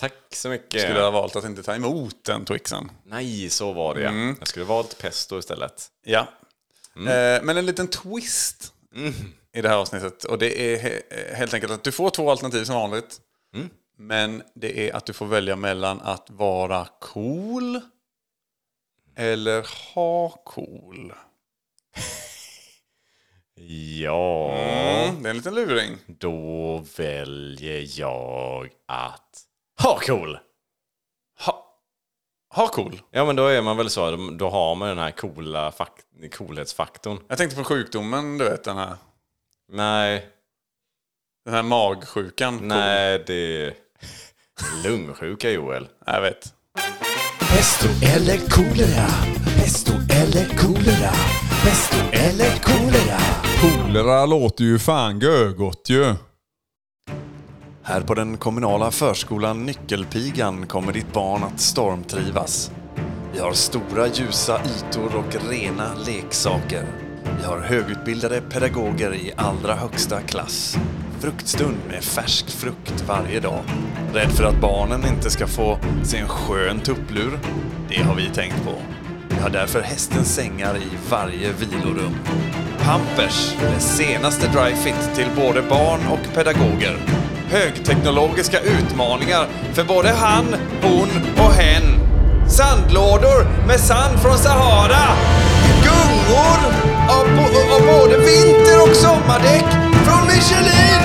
Tack 0.00 0.14
så 0.32 0.48
mycket. 0.48 0.82
Skulle 0.82 1.00
ha 1.00 1.10
valt 1.10 1.36
att 1.36 1.44
inte 1.44 1.62
ta 1.62 1.74
emot 1.74 2.16
den 2.24 2.44
Twixen. 2.44 2.90
Nej, 3.06 3.50
så 3.50 3.72
var 3.72 3.94
det 3.94 4.00
ja. 4.02 4.34
Jag 4.38 4.48
skulle 4.48 4.64
valt 4.64 4.98
pesto 4.98 5.38
istället. 5.38 5.86
Ja. 6.04 6.20
Eh, 6.96 7.42
men 7.42 7.56
en 7.56 7.66
liten 7.66 7.88
twist 7.88 8.72
i 9.54 9.62
det 9.62 9.68
här 9.68 9.76
avsnittet. 9.76 10.24
Och 10.24 10.38
det 10.38 10.60
är 10.60 10.78
he- 10.78 11.34
helt 11.34 11.54
enkelt 11.54 11.72
att 11.72 11.84
du 11.84 11.92
får 11.92 12.10
två 12.10 12.30
alternativ 12.30 12.64
som 12.64 12.74
vanligt. 12.74 13.20
Men 13.96 14.42
det 14.54 14.88
är 14.90 14.96
att 14.96 15.06
du 15.06 15.12
får 15.12 15.26
välja 15.26 15.56
mellan 15.56 16.00
att 16.00 16.30
vara 16.30 16.86
cool 17.00 17.80
eller 19.16 19.66
ha 19.94 20.28
cool. 20.44 21.12
Ja, 24.02 24.52
Mm, 24.52 25.22
det 25.22 25.28
är 25.28 25.30
en 25.30 25.36
liten 25.36 25.54
luring. 25.54 25.96
då 26.06 26.84
väljer 26.96 27.98
jag 28.00 28.68
att 28.88 29.40
ha 29.82 29.98
cool. 29.98 30.38
Ha, 31.46 31.76
ha 32.54 32.68
cool. 32.68 33.00
Ja, 33.10 33.24
men 33.24 33.36
då 33.36 33.46
är 33.46 33.62
man 33.62 33.76
väl 33.76 33.90
så. 33.90 34.16
Då 34.16 34.48
har 34.48 34.74
man 34.74 34.88
den 34.88 34.98
här 34.98 35.10
coola 35.10 35.70
fak- 35.70 36.28
coolhetsfaktorn. 36.32 37.18
Jag 37.28 37.38
tänkte 37.38 37.56
på 37.56 37.64
sjukdomen, 37.64 38.38
du 38.38 38.44
vet 38.44 38.64
den 38.64 38.76
här. 38.76 38.94
Nej, 39.72 40.26
Den 41.44 41.54
här 41.54 41.62
magsjukan. 41.62 42.58
Nej, 42.62 43.24
det 43.26 43.66
är 43.66 43.74
lungsjuka 44.84 45.50
Joel. 45.50 45.88
Jag 46.06 46.20
vet. 46.20 46.54
Pesto 47.38 47.88
eller 47.88 48.38
kolera? 48.38 49.06
Pesto 49.56 49.92
eller 49.92 50.56
kolera? 50.56 51.12
Pesto 51.64 51.96
eller 52.12 52.58
kolera? 52.62 53.18
Kolera 53.60 54.26
låter 54.26 54.64
ju 54.64 54.78
fan 54.78 55.20
gögott 55.20 55.90
ju. 55.90 56.14
Här 57.82 58.00
på 58.00 58.14
den 58.14 58.36
kommunala 58.36 58.90
förskolan 58.90 59.66
Nyckelpigan 59.66 60.66
kommer 60.66 60.92
ditt 60.92 61.12
barn 61.12 61.42
att 61.42 61.60
stormtrivas. 61.60 62.70
Vi 63.32 63.38
har 63.38 63.52
stora 63.52 64.06
ljusa 64.06 64.60
ytor 64.64 65.16
och 65.16 65.50
rena 65.50 65.94
leksaker. 66.06 67.09
Vi 67.38 67.44
har 67.44 67.58
högutbildade 67.60 68.40
pedagoger 68.40 69.14
i 69.14 69.32
allra 69.36 69.74
högsta 69.74 70.20
klass. 70.20 70.78
Fruktstund 71.20 71.76
med 71.88 72.04
färsk 72.04 72.50
frukt 72.50 73.04
varje 73.08 73.40
dag. 73.40 73.60
Rädd 74.14 74.32
för 74.32 74.44
att 74.44 74.60
barnen 74.60 75.06
inte 75.06 75.30
ska 75.30 75.46
få 75.46 75.78
se 76.02 76.18
en 76.18 76.28
skön 76.28 76.80
tupplur? 76.80 77.38
Det 77.88 78.02
har 78.02 78.14
vi 78.14 78.28
tänkt 78.28 78.64
på. 78.64 78.74
Vi 79.28 79.42
har 79.42 79.50
därför 79.50 79.80
hästens 79.80 80.34
sängar 80.34 80.76
i 80.76 81.10
varje 81.10 81.52
vilorum. 81.52 82.16
Pampers, 82.78 83.54
det 83.60 83.80
senaste 83.80 84.46
dry 84.46 84.74
fit 84.74 85.14
till 85.14 85.28
både 85.36 85.62
barn 85.62 86.00
och 86.10 86.34
pedagoger. 86.34 86.96
Högteknologiska 87.48 88.60
utmaningar 88.60 89.46
för 89.72 89.84
både 89.84 90.08
han, 90.08 90.44
hon 90.82 91.08
och 91.46 91.52
hen. 91.52 91.82
Sandlådor 92.48 93.66
med 93.66 93.80
sand 93.80 94.20
från 94.22 94.38
Sahara. 94.38 95.16
Gungor 95.82 96.89
av, 97.16 97.26
av 97.74 97.82
både 97.86 98.16
vinter 98.18 98.76
och 98.82 98.96
sommardäck 98.96 99.64
från 100.04 100.22
Michelin. 100.26 101.02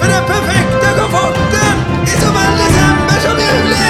För 0.00 0.08
den 0.08 0.24
perfekta 0.32 0.88
komforten 0.98 1.74
i 2.04 2.14
såväl 2.22 2.52
december 2.62 3.18
som 3.24 3.36
juli. 3.46 3.88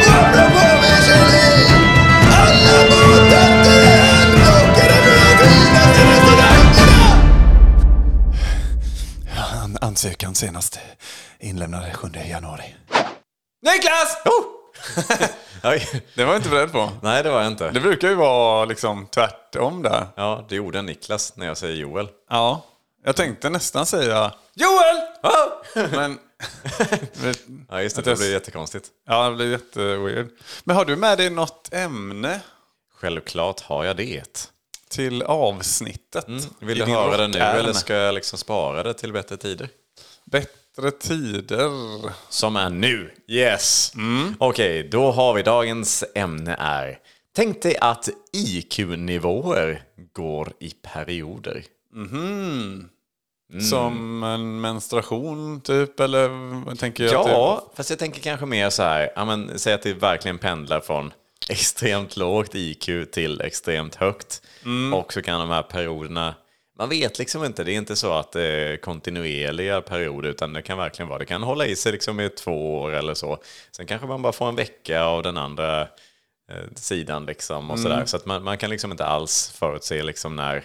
Och 0.00 0.14
apropå 0.14 0.64
Michelin! 0.82 1.80
Alla 2.40 2.76
till 3.64 3.84
en 3.84 4.32
åker 4.56 4.88
över 4.96 5.16
de 5.18 5.44
finaste 5.44 6.02
restaurangerna! 6.10 7.02
An- 9.62 9.78
Ansökan 9.80 10.34
senast 10.34 10.78
inlämnade 11.40 11.92
7 11.94 12.08
januari. 12.30 12.74
Niklas! 13.62 14.16
Oj. 14.24 14.44
Det 15.62 16.24
var 16.24 16.32
jag 16.32 16.36
inte 16.36 16.48
beredd 16.48 16.72
på. 16.72 16.90
Nej, 17.02 17.22
det 17.22 17.30
var 17.30 17.38
jag 17.42 17.46
inte. 17.52 17.70
Det 17.70 17.80
brukar 17.80 18.08
ju 18.08 18.14
vara 18.14 18.64
liksom 18.64 19.06
tvärtom 19.06 19.82
där. 19.82 20.06
Ja, 20.16 20.46
det 20.48 20.54
gjorde 20.56 20.82
Niklas 20.82 21.36
när 21.36 21.46
jag 21.46 21.56
säger 21.56 21.76
Joel. 21.76 22.08
Ja. 22.30 22.64
Jag 23.04 23.16
tänkte 23.16 23.50
nästan 23.50 23.86
säga 23.86 24.32
Joel! 24.54 24.96
Men... 25.90 26.18
Ja, 27.70 27.82
just 27.82 27.96
det. 27.96 28.02
Det 28.02 28.16
blir 28.18 28.32
jättekonstigt. 28.32 28.88
ja, 29.06 29.28
det 29.28 29.36
blir 29.36 29.50
jätteweird. 29.50 30.28
Men 30.64 30.76
har 30.76 30.84
du 30.84 30.96
med 30.96 31.18
dig 31.18 31.30
något 31.30 31.68
ämne 31.72 32.40
Självklart 32.94 33.60
har 33.60 33.84
jag 33.84 33.96
det. 33.96 34.50
till 34.88 35.22
avsnittet? 35.22 36.26
Vill 36.60 36.82
I 36.82 36.84
du 36.84 36.90
höra 36.92 37.16
det 37.16 37.28
nu 37.28 37.38
eller 37.38 37.72
ska 37.72 37.94
jag 37.94 38.14
liksom 38.14 38.38
spara 38.38 38.82
det 38.82 38.94
till 38.94 39.12
bättre 39.12 39.36
tider? 39.36 39.68
Bättre 40.24 40.50
tider. 41.00 41.70
Som 42.28 42.56
är 42.56 42.70
nu. 42.70 43.10
Yes. 43.28 43.92
Okej, 44.38 44.88
då 44.88 45.10
har 45.10 45.34
vi 45.34 45.42
dagens 45.42 46.04
ämne 46.14 46.56
är 46.58 46.98
Tänk 47.34 47.62
dig 47.62 47.76
att 47.80 48.08
IQ-nivåer 48.32 49.82
går 50.12 50.52
i 50.60 50.70
perioder. 50.82 51.64
Som 53.70 54.22
en 54.22 54.60
menstruation 54.60 55.60
typ, 55.60 56.00
eller 56.00 56.28
tänker 56.76 57.04
jag? 57.04 57.12
Ja, 57.28 57.72
fast 57.74 57.90
jag 57.90 57.98
tänker 57.98 58.20
kanske 58.20 58.46
mer 58.46 58.70
så 58.70 58.82
här. 58.82 59.12
Ja, 59.16 59.24
men, 59.24 59.58
säg 59.58 59.72
att 59.74 59.82
det 59.82 59.94
verkligen 59.94 60.38
pendlar 60.38 60.80
från 60.80 61.12
extremt 61.48 62.16
lågt 62.16 62.54
IQ 62.54 63.10
till 63.12 63.40
extremt 63.40 63.94
högt. 63.94 64.42
Och 64.94 65.12
så 65.12 65.22
kan 65.22 65.40
de 65.40 65.50
här 65.50 65.62
perioderna... 65.62 66.34
Man 66.82 66.88
vet 66.88 67.18
liksom 67.18 67.44
inte. 67.44 67.64
Det 67.64 67.72
är 67.72 67.76
inte 67.76 67.96
så 67.96 68.12
att 68.12 68.32
det 68.32 68.42
är 68.42 68.76
kontinuerliga 68.76 69.80
perioder. 69.80 70.28
Utan 70.28 70.52
det 70.52 70.62
kan 70.62 70.78
verkligen 70.78 71.08
vara. 71.08 71.18
Det 71.18 71.24
kan 71.26 71.42
hålla 71.42 71.66
i 71.66 71.76
sig 71.76 71.92
liksom 71.92 72.20
i 72.20 72.28
två 72.28 72.80
år 72.80 72.92
eller 72.92 73.14
så. 73.14 73.38
Sen 73.70 73.86
kanske 73.86 74.06
man 74.06 74.22
bara 74.22 74.32
får 74.32 74.48
en 74.48 74.56
vecka 74.56 75.04
av 75.04 75.22
den 75.22 75.36
andra 75.36 75.80
eh, 76.50 76.64
sidan. 76.74 77.26
Liksom, 77.26 77.70
och 77.70 77.78
sådär. 77.78 78.04
Så 78.04 78.16
att 78.16 78.26
man, 78.26 78.44
man 78.44 78.58
kan 78.58 78.70
liksom 78.70 78.90
inte 78.90 79.04
alls 79.04 79.52
förutse 79.58 80.02
liksom 80.02 80.36
när, 80.36 80.64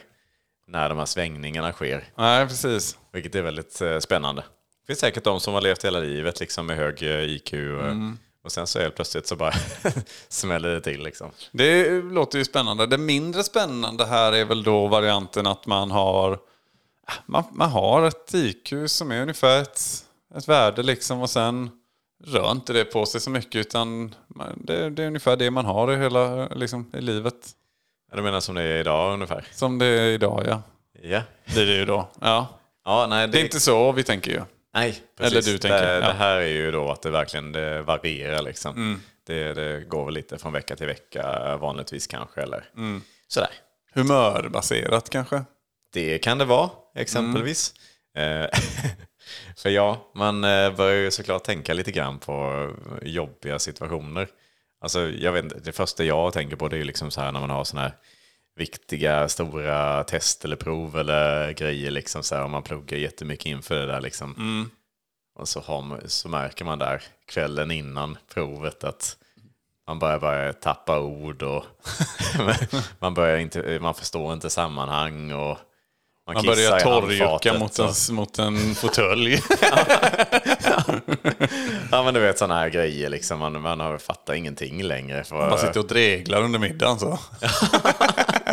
när 0.67 0.89
de 0.89 0.97
här 0.97 1.05
svängningarna 1.05 1.71
sker. 1.71 2.03
Nej, 2.17 2.47
precis. 2.47 2.97
Vilket 3.13 3.35
är 3.35 3.41
väldigt 3.41 3.81
eh, 3.81 3.99
spännande. 3.99 4.41
Det 4.41 4.87
finns 4.87 4.99
säkert 4.99 5.23
de 5.23 5.39
som 5.39 5.53
har 5.53 5.61
levt 5.61 5.85
hela 5.85 5.99
livet 5.99 6.39
liksom, 6.39 6.65
med 6.65 6.77
hög 6.77 7.03
eh, 7.03 7.21
IQ. 7.21 7.53
eh, 7.53 7.95
Och 8.47 8.51
sen 8.51 8.67
så 8.67 8.79
helt 8.79 8.95
plötsligt 8.95 9.27
så 9.27 9.35
bara 9.35 9.53
smäller 10.29 10.69
det 10.69 10.81
till. 10.81 11.03
Liksom. 11.03 11.31
Det 11.51 12.01
låter 12.01 12.37
ju 12.37 12.45
spännande. 12.45 12.85
Det 12.85 12.97
mindre 12.97 13.43
spännande 13.43 14.05
här 14.05 14.31
är 14.33 14.45
väl 14.45 14.63
då 14.63 14.87
varianten 14.87 15.47
att 15.47 15.65
man 15.65 15.91
har 15.91 16.39
man, 17.25 17.43
man 17.51 17.69
har 17.69 18.03
ett 18.07 18.33
IQ 18.33 18.73
som 18.85 19.11
är 19.11 19.21
ungefär 19.21 19.61
ett, 19.61 19.81
ett 20.37 20.47
värde 20.47 20.83
liksom 20.83 21.21
och 21.21 21.29
sen 21.29 21.69
rör 22.23 22.51
inte 22.51 22.73
det 22.73 22.85
på 22.85 23.05
sig 23.05 23.21
så 23.21 23.29
mycket 23.29 23.55
utan 23.55 24.15
man- 24.27 24.61
det, 24.63 24.89
det 24.89 25.03
är 25.03 25.07
ungefär 25.07 25.35
det 25.35 25.51
man 25.51 25.65
har 25.65 25.93
i 25.93 25.97
hela 25.97 26.47
liksom, 26.47 26.91
i 26.93 27.01
livet. 27.01 27.35
Ja, 28.11 28.17
Du 28.17 28.23
menar 28.23 28.39
som 28.39 28.55
det 28.55 28.61
är 28.63 28.79
idag 28.79 29.13
ungefär? 29.13 29.47
Som 29.53 29.79
det 29.79 29.85
är 29.85 30.07
idag 30.11 30.43
ja. 30.47 30.61
Ja. 31.01 31.21
Det 31.53 31.61
är 31.61 31.65
det 31.65 31.75
ju 31.75 31.85
då. 31.85 32.07
Ja. 32.21 32.47
Ja, 32.85 33.07
nej, 33.09 33.27
Det 33.27 33.39
är 33.39 33.43
inte 33.43 33.59
så 33.59 33.91
vi 33.91 34.03
tänker 34.03 34.31
ju. 34.31 34.41
Nej, 34.77 35.01
precis. 35.17 35.33
Eller 35.47 35.53
du 35.53 35.57
tänker, 35.57 35.81
Det, 35.87 35.93
ja. 35.93 35.99
det 36.07 36.13
här 36.13 36.35
är 36.37 36.47
ju 36.47 36.71
då 36.71 36.91
att 36.91 37.01
det 37.01 37.09
verkligen 37.09 37.51
det 37.51 37.81
varierar. 37.81 38.41
Liksom. 38.41 38.75
Mm. 38.75 39.01
Det, 39.27 39.53
det 39.53 39.79
går 39.87 40.05
väl 40.05 40.13
lite 40.13 40.37
från 40.37 40.53
vecka 40.53 40.75
till 40.75 40.87
vecka 40.87 41.57
vanligtvis 41.61 42.07
kanske. 42.07 42.41
Eller 42.41 42.63
Mm. 42.77 43.01
sådär. 43.27 43.49
Humörbaserat 43.93 45.09
kanske. 45.09 45.43
Det 45.93 46.19
kan 46.19 46.37
det 46.37 46.45
vara, 46.45 46.69
exempelvis. 46.95 47.73
Eh, 48.17 48.45
För 49.57 49.69
ja, 49.69 50.11
man 50.15 50.43
eh, 50.43 50.75
börjar 50.75 50.95
ju 50.97 51.11
såklart 51.11 51.43
tänka 51.43 51.73
lite 51.73 51.91
grann 51.91 52.19
på 52.19 52.67
jobbiga 53.01 53.59
situationer. 53.59 54.27
Alltså, 54.81 55.09
jag 55.09 55.31
vet 55.31 55.43
inte, 55.43 55.59
det 55.59 55.71
första 55.71 56.03
jag 56.03 56.33
tänker 56.33 56.55
på 56.55 56.67
det 56.67 56.75
är 56.75 56.77
ju 56.77 56.83
liksom 56.83 57.11
så 57.11 57.21
här 57.21 57.31
när 57.31 57.39
man 57.39 57.49
har 57.49 57.63
sådana 57.63 57.87
här 57.87 57.95
viktiga 58.57 59.29
stora 59.29 60.03
test 60.03 60.45
eller 60.45 60.55
prov 60.55 60.97
eller 60.97 61.51
grejer 61.51 61.91
liksom 61.91 62.23
så 62.23 62.35
här 62.35 62.43
om 62.43 62.51
man 62.51 62.63
pluggar 62.63 62.97
jättemycket 62.97 63.45
inför 63.45 63.75
det 63.75 63.85
där 63.85 64.01
liksom. 64.01 64.69
Och 65.39 65.47
så, 65.47 65.59
har 65.59 65.99
så 66.05 66.29
märker 66.29 66.65
man 66.65 66.79
där 66.79 67.03
kvällen 67.29 67.71
innan 67.71 68.17
provet 68.33 68.83
att 68.83 69.17
man 69.87 69.99
börjar, 69.99 70.19
börjar 70.19 70.53
tappa 70.53 70.99
ord 70.99 71.43
och 71.43 71.63
man, 72.99 73.13
börjar 73.13 73.37
inte, 73.37 73.79
man 73.81 73.93
förstår 73.93 74.33
inte 74.33 74.49
sammanhang 74.49 75.31
och 75.31 75.57
man, 76.27 76.33
Man 76.35 76.45
börjar 76.45 76.79
torrjucka 76.79 77.53
mot 77.59 77.79
och- 77.79 77.89
en, 78.09 78.15
mot 78.15 78.39
en 78.39 78.75
fåtölj. 78.75 79.41
Ja 81.91 82.03
men 82.03 82.13
du 82.13 82.19
vet 82.19 82.37
sådana 82.37 82.59
här 82.59 82.69
grejer 82.69 83.09
liksom. 83.09 83.39
Man, 83.39 83.61
man 83.61 83.79
har 83.79 83.97
fattar 83.97 84.33
ingenting 84.33 84.83
längre. 84.83 85.23
För, 85.23 85.49
Man 85.49 85.59
sitter 85.59 85.79
och 85.79 85.87
dreglar 85.87 86.41
under 86.41 86.59
middagen 86.59 86.99
så. 86.99 87.19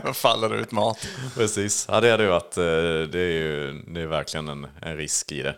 faller 0.15 0.49
det 0.49 0.57
ut 0.57 0.73
mat. 0.73 1.09
Precis. 1.35 1.87
Ja 1.91 2.01
det 2.01 2.09
är 2.09 2.19
det 2.19 2.25
ju 2.25 2.33
att 2.33 2.57
eh, 2.57 2.65
det 3.13 3.19
är 3.19 3.33
ju 3.33 3.83
det 3.87 4.01
är 4.01 4.07
verkligen 4.07 4.49
en, 4.49 4.67
en 4.83 4.97
risk 4.97 5.33
i 5.33 5.43
det. 5.43 5.57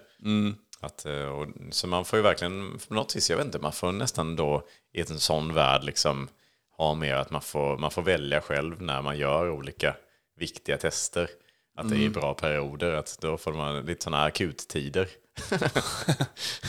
Att, 0.81 1.07
eh, 1.07 1.25
och, 1.25 1.49
så 1.71 1.87
man 1.87 2.05
får 2.05 2.17
ju 2.17 2.23
verkligen, 2.23 2.79
på 2.89 2.95
något 2.95 3.17
vis, 3.17 3.31
jag 3.31 3.37
vet 3.37 3.47
inte, 3.47 3.59
man 3.59 3.73
får 3.73 3.93
nästan 3.93 4.37
då 4.37 4.67
i 4.93 5.01
en 5.01 5.21
sån 5.21 5.55
värld 5.55 5.85
liksom 5.85 6.29
ha 6.77 6.95
mer 6.95 7.15
att 7.15 7.31
man 7.31 7.43
får, 7.43 7.79
man 7.79 7.91
får 7.91 8.03
välja 8.03 8.41
själv 8.41 8.83
när 8.83 9.03
man 9.03 9.19
gör 9.19 9.51
olika 9.51 9.97
viktiga 10.39 10.77
tester. 10.77 11.31
Att 11.79 11.91
det 11.91 11.97
är 11.97 12.01
i 12.01 12.09
bra 12.09 12.35
perioder, 12.35 12.93
att 12.93 13.19
då 13.21 13.37
får 13.37 13.53
man 13.53 13.87
lite 13.87 14.05
sådana 14.05 14.25
akuttider. 14.25 15.09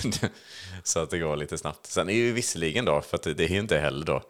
så 0.84 1.00
att 1.00 1.10
det 1.10 1.20
går 1.20 1.36
lite 1.36 1.58
snabbt. 1.58 1.86
Sen 1.86 2.10
är 2.10 2.14
ju 2.14 2.32
visserligen 2.32 2.86
då, 2.86 3.02
för 3.02 3.34
det 3.34 3.44
är 3.44 3.50
ju 3.50 3.60
inte 3.60 3.78
heller 3.78 4.06
då, 4.06 4.24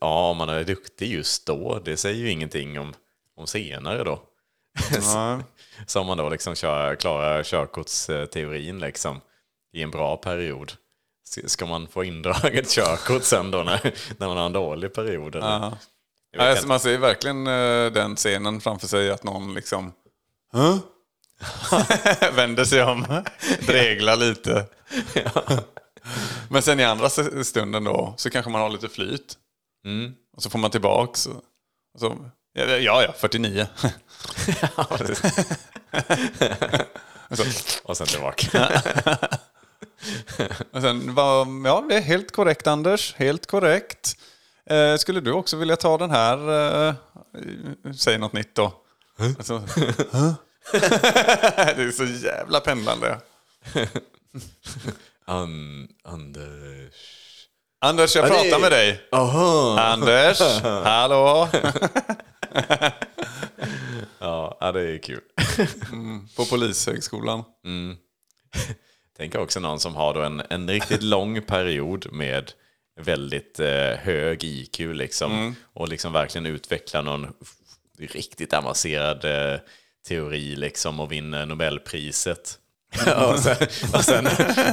ja 0.00 0.30
om 0.30 0.36
man 0.36 0.48
är 0.48 0.64
duktig 0.64 1.12
just 1.12 1.46
då, 1.46 1.78
det 1.84 1.96
säger 1.96 2.16
ju 2.16 2.30
ingenting 2.30 2.78
om, 2.80 2.94
om 3.36 3.46
senare 3.46 4.04
då. 4.04 4.22
Så 5.86 6.00
om 6.00 6.06
man 6.06 6.18
då 6.18 6.28
liksom 6.28 6.54
kör, 6.54 6.94
klarar 6.94 7.42
körkortsteorin 7.42 8.78
liksom 8.78 9.20
i 9.72 9.82
en 9.82 9.90
bra 9.90 10.16
period. 10.16 10.72
Ska 11.46 11.66
man 11.66 11.86
få 11.86 12.04
indraget 12.04 12.70
körkort 12.74 13.24
sen 13.24 13.50
då 13.50 13.62
när, 13.62 13.94
när 14.18 14.26
man 14.26 14.36
har 14.36 14.46
en 14.46 14.52
dålig 14.52 14.94
period? 14.94 15.36
Eller? 15.36 15.72
Ja, 16.32 16.48
alltså, 16.50 16.66
man 16.66 16.80
ser 16.80 16.98
verkligen 16.98 17.46
eh, 17.46 17.92
den 17.92 18.16
scenen 18.16 18.60
framför 18.60 18.86
sig 18.86 19.10
att 19.10 19.24
någon 19.24 19.54
liksom 19.54 19.92
Huh? 20.52 20.78
vänder 22.36 22.64
sig 22.64 22.82
om, 22.82 23.22
dreglar 23.66 24.16
lite. 24.16 24.66
Men 26.48 26.62
sen 26.62 26.80
i 26.80 26.84
andra 26.84 27.10
stunden 27.44 27.84
då 27.84 28.14
så 28.16 28.30
kanske 28.30 28.50
man 28.50 28.60
har 28.60 28.70
lite 28.70 28.88
flyt. 28.88 29.38
Och 30.36 30.42
så 30.42 30.50
får 30.50 30.58
man 30.58 30.70
tillbaks. 30.70 31.26
Och, 31.26 31.42
och 31.94 32.00
så, 32.00 32.30
ja, 32.52 32.64
ja, 32.64 33.02
ja, 33.02 33.12
49. 33.18 33.66
Och 37.82 37.96
sen 37.96 38.06
tillbaka. 38.06 38.82
Och 40.72 40.80
sen 40.80 41.14
var, 41.14 41.46
ja, 41.64 41.84
det 41.88 41.96
är 41.96 42.00
helt 42.00 42.32
korrekt 42.32 42.66
Anders, 42.66 43.14
helt 43.14 43.46
korrekt. 43.46 44.16
Eh, 44.66 44.96
skulle 44.96 45.20
du 45.20 45.32
också 45.32 45.56
vilja 45.56 45.76
ta 45.76 45.98
den 45.98 46.10
här, 46.10 46.38
eh, 46.88 46.94
säg 47.96 48.18
något 48.18 48.32
nytt 48.32 48.54
då. 48.54 48.72
Alltså, 49.18 49.62
huh? 50.12 50.32
det 51.52 51.82
är 51.82 51.90
så 51.90 52.04
jävla 52.04 52.60
pendlande. 52.60 53.20
An, 55.24 55.88
Anders... 56.04 57.39
Anders, 57.82 58.16
jag 58.16 58.28
pratar 58.28 58.58
med 58.60 58.72
dig. 58.72 59.00
Anders, 59.78 60.40
hallå? 60.62 61.48
Ja, 64.18 64.70
det 64.74 64.80
är 64.80 64.98
kul. 64.98 65.20
På 66.36 66.44
Polishögskolan. 66.44 67.44
Tänk 69.16 69.34
också 69.34 69.60
någon 69.60 69.80
som 69.80 69.94
har 69.94 70.14
då 70.14 70.22
en, 70.22 70.42
en 70.50 70.68
riktigt 70.70 71.02
lång 71.02 71.42
period 71.42 72.12
med 72.12 72.52
väldigt 73.00 73.60
eh, 73.60 73.92
hög 73.98 74.44
IQ 74.44 74.78
liksom. 74.78 75.30
Och 75.72 75.88
liksom 75.88 76.12
verkligen 76.12 76.46
utvecklar 76.46 77.02
någon 77.02 77.26
riktigt 77.98 78.52
avancerad 78.52 79.24
eh, 79.24 79.60
teori 80.08 80.56
liksom 80.56 81.00
och 81.00 81.12
vinner 81.12 81.46
Nobelpriset. 81.46 82.58
Och 83.16 83.38
sen, 83.38 83.56
och 83.94 84.04
sen 84.04 84.28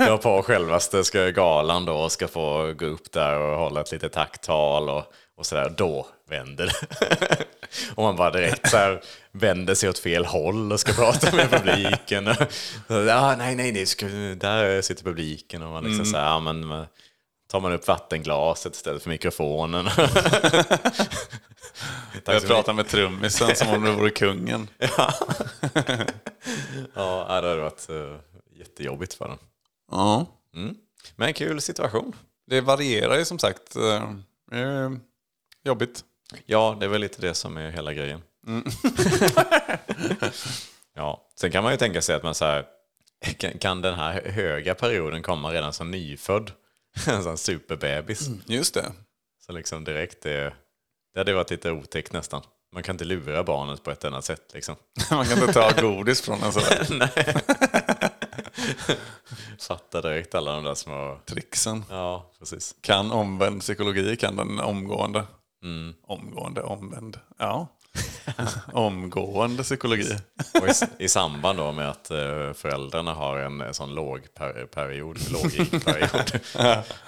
då 0.07 0.17
på 0.17 0.43
självaste 0.43 1.03
ska 1.03 1.29
galan 1.29 1.85
då 1.85 1.93
och 1.93 2.11
ska 2.11 2.27
få 2.27 2.73
gå 2.73 2.85
upp 2.85 3.11
där 3.11 3.39
och 3.39 3.57
hålla 3.57 3.81
ett 3.81 3.91
litet 3.91 4.13
tacktal 4.13 4.89
och, 4.89 5.03
och 5.37 5.45
sådär. 5.45 5.73
Då 5.77 6.07
vänder 6.29 6.65
det. 6.65 7.37
och 7.95 8.03
man 8.03 8.15
bara 8.15 8.31
direkt 8.31 8.69
så 8.69 8.77
här 8.77 9.01
vänder 9.31 9.75
sig 9.75 9.89
åt 9.89 9.99
fel 9.99 10.25
håll 10.25 10.71
och 10.71 10.79
ska 10.79 10.93
prata 10.93 11.35
med 11.35 11.51
publiken. 11.51 12.27
Och, 12.27 12.35
ja, 12.87 13.35
nej, 13.37 13.55
nej, 13.55 13.71
nej, 13.71 14.35
där 14.35 14.81
sitter 14.81 15.03
publiken 15.03 15.61
och 15.61 15.71
man 15.71 15.83
liksom 15.83 16.05
så 16.05 16.17
här, 16.17 16.39
men 16.39 16.85
tar 17.51 17.59
man 17.59 17.73
upp 17.73 17.87
vattenglaset 17.87 18.75
istället 18.75 19.03
för 19.03 19.09
mikrofonen. 19.09 19.89
Jag 22.25 22.47
pratar 22.47 22.73
med 22.73 22.87
trummisen 22.87 23.55
som 23.55 23.67
om 23.69 23.83
du 23.83 23.91
vore 23.91 24.09
kungen. 24.09 24.67
Ja, 24.77 25.13
det 26.93 27.33
hade 27.33 27.61
varit 27.61 27.89
uh, 27.89 28.17
jättejobbigt 28.51 29.13
för 29.13 29.27
den. 29.27 29.37
Ja. 29.91 30.25
Men 31.15 31.33
kul 31.33 31.61
situation. 31.61 32.15
Det 32.47 32.61
varierar 32.61 33.17
ju 33.17 33.25
som 33.25 33.39
sagt. 33.39 33.75
eh, 33.75 34.13
eh, 34.59 34.91
jobbigt. 35.63 36.03
Ja, 36.45 36.77
det 36.79 36.85
är 36.85 36.89
väl 36.89 37.01
lite 37.01 37.21
det 37.21 37.33
som 37.33 37.57
är 37.57 37.71
hela 37.71 37.93
grejen. 37.93 38.21
ja, 40.95 41.29
sen 41.35 41.51
kan 41.51 41.63
man 41.63 41.73
ju 41.73 41.77
tänka 41.77 42.01
sig 42.01 42.15
att 42.15 42.23
man 42.23 42.35
så 42.35 42.45
här, 42.45 42.65
kan, 43.37 43.57
kan 43.57 43.81
den 43.81 43.93
här 43.93 44.21
höga 44.29 44.75
perioden 44.75 45.21
komma 45.21 45.51
redan 45.51 45.73
som 45.73 45.91
nyfödd? 45.91 46.51
En 47.07 47.23
sån 47.23 47.37
superbebis. 47.37 48.29
Just 48.45 48.73
det. 48.73 48.91
Så 49.45 49.51
liksom 49.51 49.83
direkt 49.83 50.21
det, 50.21 50.53
det 51.13 51.19
hade 51.19 51.33
varit 51.33 51.51
lite 51.51 51.71
otäckt 51.71 52.13
nästan. 52.13 52.41
Man 52.77 52.83
kan 52.83 52.93
inte 52.93 53.05
lura 53.05 53.43
barnet 53.43 53.83
på 53.83 53.91
ett 53.91 54.05
annat 54.05 54.25
sätt 54.25 54.51
liksom. 54.53 54.75
Man 55.11 55.25
kan 55.25 55.39
inte 55.39 55.53
ta 55.53 55.71
godis 55.81 56.21
från 56.21 56.43
en 56.43 56.53
sådär. 56.53 57.09
Fatta 59.59 60.01
direkt 60.01 60.35
alla 60.35 60.51
de 60.51 60.63
där 60.63 60.75
små... 60.75 61.19
Trixen. 61.25 61.83
Ja, 61.89 62.31
precis. 62.39 62.75
Kan 62.81 63.11
omvänd 63.11 63.61
psykologi, 63.61 64.15
kan 64.15 64.35
den 64.35 64.59
omgående. 64.59 65.23
Mm. 65.63 65.93
Omgående, 66.03 66.61
omvänd. 66.61 67.19
Ja. 67.37 67.67
omgående 68.73 69.63
psykologi. 69.63 70.17
Och 70.61 70.67
i, 70.67 71.03
i 71.05 71.09
samband 71.09 71.59
då 71.59 71.71
med 71.71 71.89
att 71.89 72.11
eh, 72.11 72.53
föräldrarna 72.53 73.13
har 73.13 73.37
en 73.37 73.61
eh, 73.61 73.71
sån 73.71 73.95
låg 73.95 74.33
per, 74.33 74.65
period, 74.65 75.19
låg 75.31 75.51
period 75.85 76.41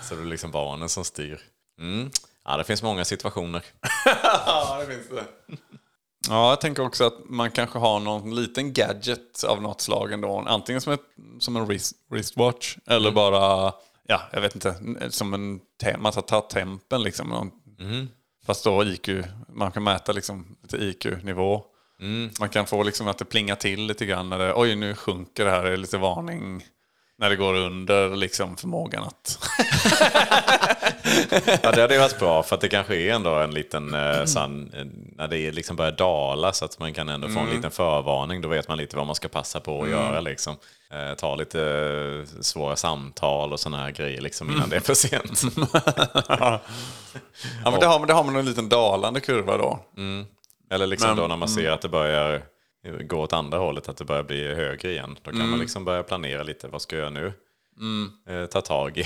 så 0.02 0.16
det 0.16 0.22
är 0.22 0.26
liksom 0.26 0.52
barnen 0.52 0.90
som 0.90 1.06
styr. 1.06 1.42
Mm. 1.80 2.12
Ja, 2.50 2.58
det 2.58 2.64
finns 2.64 2.84
många 2.84 3.06
situationer. 3.06 3.66
Ja, 4.46 4.78
det 4.80 4.96
finns 4.96 5.10
det. 5.10 5.24
Ja, 6.30 6.50
jag 6.50 6.62
tänker 6.62 6.86
också 6.86 7.04
att 7.06 7.14
man 7.30 7.52
kanske 7.52 7.80
har 7.80 8.00
någon 8.00 8.36
liten 8.36 8.74
gadget 8.74 9.44
av 9.44 9.62
något 9.62 9.82
slag 9.82 10.12
ändå. 10.12 10.44
Antingen 10.48 10.82
som, 10.82 10.94
ett, 10.94 11.02
som 11.40 11.56
en 11.56 11.66
wrist, 11.66 11.96
wristwatch 12.12 12.78
eller 12.88 13.12
bara, 13.12 13.74
ja, 14.08 14.22
jag 14.32 14.42
vet 14.42 14.56
inte, 14.56 14.76
som 15.10 15.34
en, 15.34 15.60
te- 15.84 15.98
man 15.98 16.12
tar, 16.12 16.42
tempen 16.42 17.04
liksom. 17.04 17.30
Någon, 17.30 17.52
Fast 18.46 18.64
då 18.64 18.84
IQ, 18.84 19.10
man 19.48 19.72
kan 19.72 19.84
mäta 19.84 20.12
liksom 20.12 20.58
lite 20.64 20.78
IQ-nivå. 20.78 21.64
Man 22.40 22.50
kan 22.50 22.66
få 22.68 22.84
liksom 22.84 23.08
att 23.08 23.18
det 23.18 23.26
plingar 23.26 23.56
till 23.56 23.82
lite 23.86 24.06
grann 24.06 24.30
när 24.30 24.40
det, 24.40 24.54
oj 24.56 24.76
nu 24.76 24.96
sjunker 24.96 25.46
det 25.46 25.52
här, 25.52 25.64
det 25.64 25.72
är 25.74 25.78
lite 25.78 25.98
varning. 25.98 26.64
När 27.20 27.30
det 27.30 27.36
går 27.36 27.54
under 27.54 28.16
liksom 28.16 28.58
förmågan 28.58 29.04
att... 29.04 29.40
Ja, 31.64 31.72
det 31.72 31.82
hade 31.82 32.00
varit 32.00 32.20
bra 32.20 32.44
för 32.44 32.56
att 32.56 32.62
det 32.62 32.70
kanske 32.70 32.96
är 32.96 33.14
ändå 33.14 33.36
en 33.36 33.52
liten, 33.52 33.94
eh, 33.94 34.22
eh, 34.22 34.26
när 35.16 35.28
det 35.28 35.52
liksom 35.52 35.76
börjar 35.76 35.92
dala 35.92 36.54
så 36.54 36.66
att 36.66 36.80
man 36.80 36.94
kan 36.94 37.10
ändå 37.10 37.30
få 37.30 37.40
en 37.40 37.50
liten 37.50 37.72
förvarning. 37.72 38.42
Då 38.42 38.48
vet 38.48 38.68
man 38.68 38.78
lite 38.78 38.98
vad 38.98 39.06
man 39.06 39.16
ska 39.16 39.28
passa 39.28 39.60
på 39.60 39.84
att 39.84 39.90
göra 39.90 40.20
liksom. 40.20 40.56
Eh, 40.92 41.16
ta 41.16 41.36
lite 41.36 41.62
eh, 41.62 42.42
svåra 42.42 42.76
samtal 42.76 43.54
och 43.54 43.60
sådana 43.60 43.84
här 43.84 43.92
grejer 43.92 44.22
liksom 44.22 44.52
innan 44.52 44.70
det 44.70 44.76
är 44.76 44.80
för 44.80 44.94
sent. 44.94 45.42
Ja, 47.64 47.72
men 47.72 47.80
det 47.80 47.86
har, 47.86 48.06
det 48.06 48.14
har 48.14 48.24
man 48.24 48.36
en 48.36 48.46
liten 48.46 48.70
dalande 48.70 49.20
kurva 49.20 49.58
då. 49.58 49.80
Eller 50.72 50.88
liksom 50.88 51.08
Men- 51.10 51.18
då 51.18 51.28
när 51.28 51.36
man 51.38 51.50
ser 51.50 51.72
att 51.72 51.82
det 51.82 51.90
börjar 51.90 52.42
gå 53.02 53.22
åt 53.22 53.34
andra 53.34 53.58
hållet, 53.58 53.90
att 53.90 53.98
det 53.98 54.06
börjar 54.06 54.24
bli 54.24 54.56
högre 54.56 54.92
igen. 54.92 55.18
Då 55.24 55.32
kan 55.32 55.50
man 55.50 55.60
liksom 55.60 55.86
börja 55.86 56.04
planera 56.04 56.44
lite, 56.44 56.68
vad 56.68 56.82
ska 56.82 56.96
jag 56.96 57.02
göra 57.02 57.10
nu? 57.10 57.34
Eh, 58.34 58.46
ta 58.46 58.62
tag 58.62 58.98
i. 58.98 59.04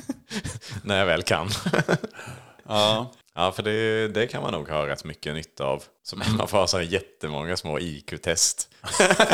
när 0.82 0.98
jag 0.98 1.06
väl 1.06 1.22
kan. 1.22 1.48
Ja. 2.68 3.12
Ja, 3.34 3.52
för 3.52 3.62
det, 3.62 4.08
det 4.08 4.26
kan 4.26 4.42
man 4.42 4.52
nog 4.52 4.68
ha 4.68 4.86
rätt 4.86 5.04
mycket 5.04 5.34
nytta 5.34 5.64
av. 5.64 5.84
Så 6.02 6.16
man 6.16 6.48
får 6.48 6.58
ha 6.58 6.66
så 6.66 6.80
jättemånga 6.80 7.56
små 7.56 7.78
IQ-test 7.78 8.68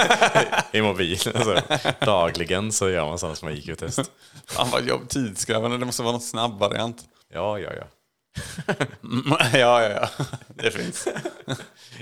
i 0.73 0.83
mobilen. 0.83 1.45
Så 1.45 1.61
dagligen 2.01 2.73
så 2.73 2.91
gör 2.91 3.07
man 3.07 3.19
sådana 3.19 3.37
små 3.37 3.51
IQ-test. 3.51 4.11
Fan 4.47 4.71
vad 4.71 4.85
jobb, 4.87 5.09
tidskrävande. 5.09 5.79
Det 5.79 5.85
måste 5.85 6.03
vara 6.03 6.13
någon 6.13 6.21
snabb 6.21 6.59
variant. 6.59 7.05
Ja, 7.33 7.59
ja, 7.59 7.71
ja. 7.73 7.85
ja, 9.53 9.83
ja, 9.83 9.91
ja. 9.91 10.09
Det 10.55 10.71
finns. 10.71 11.09
ja, 11.47 11.55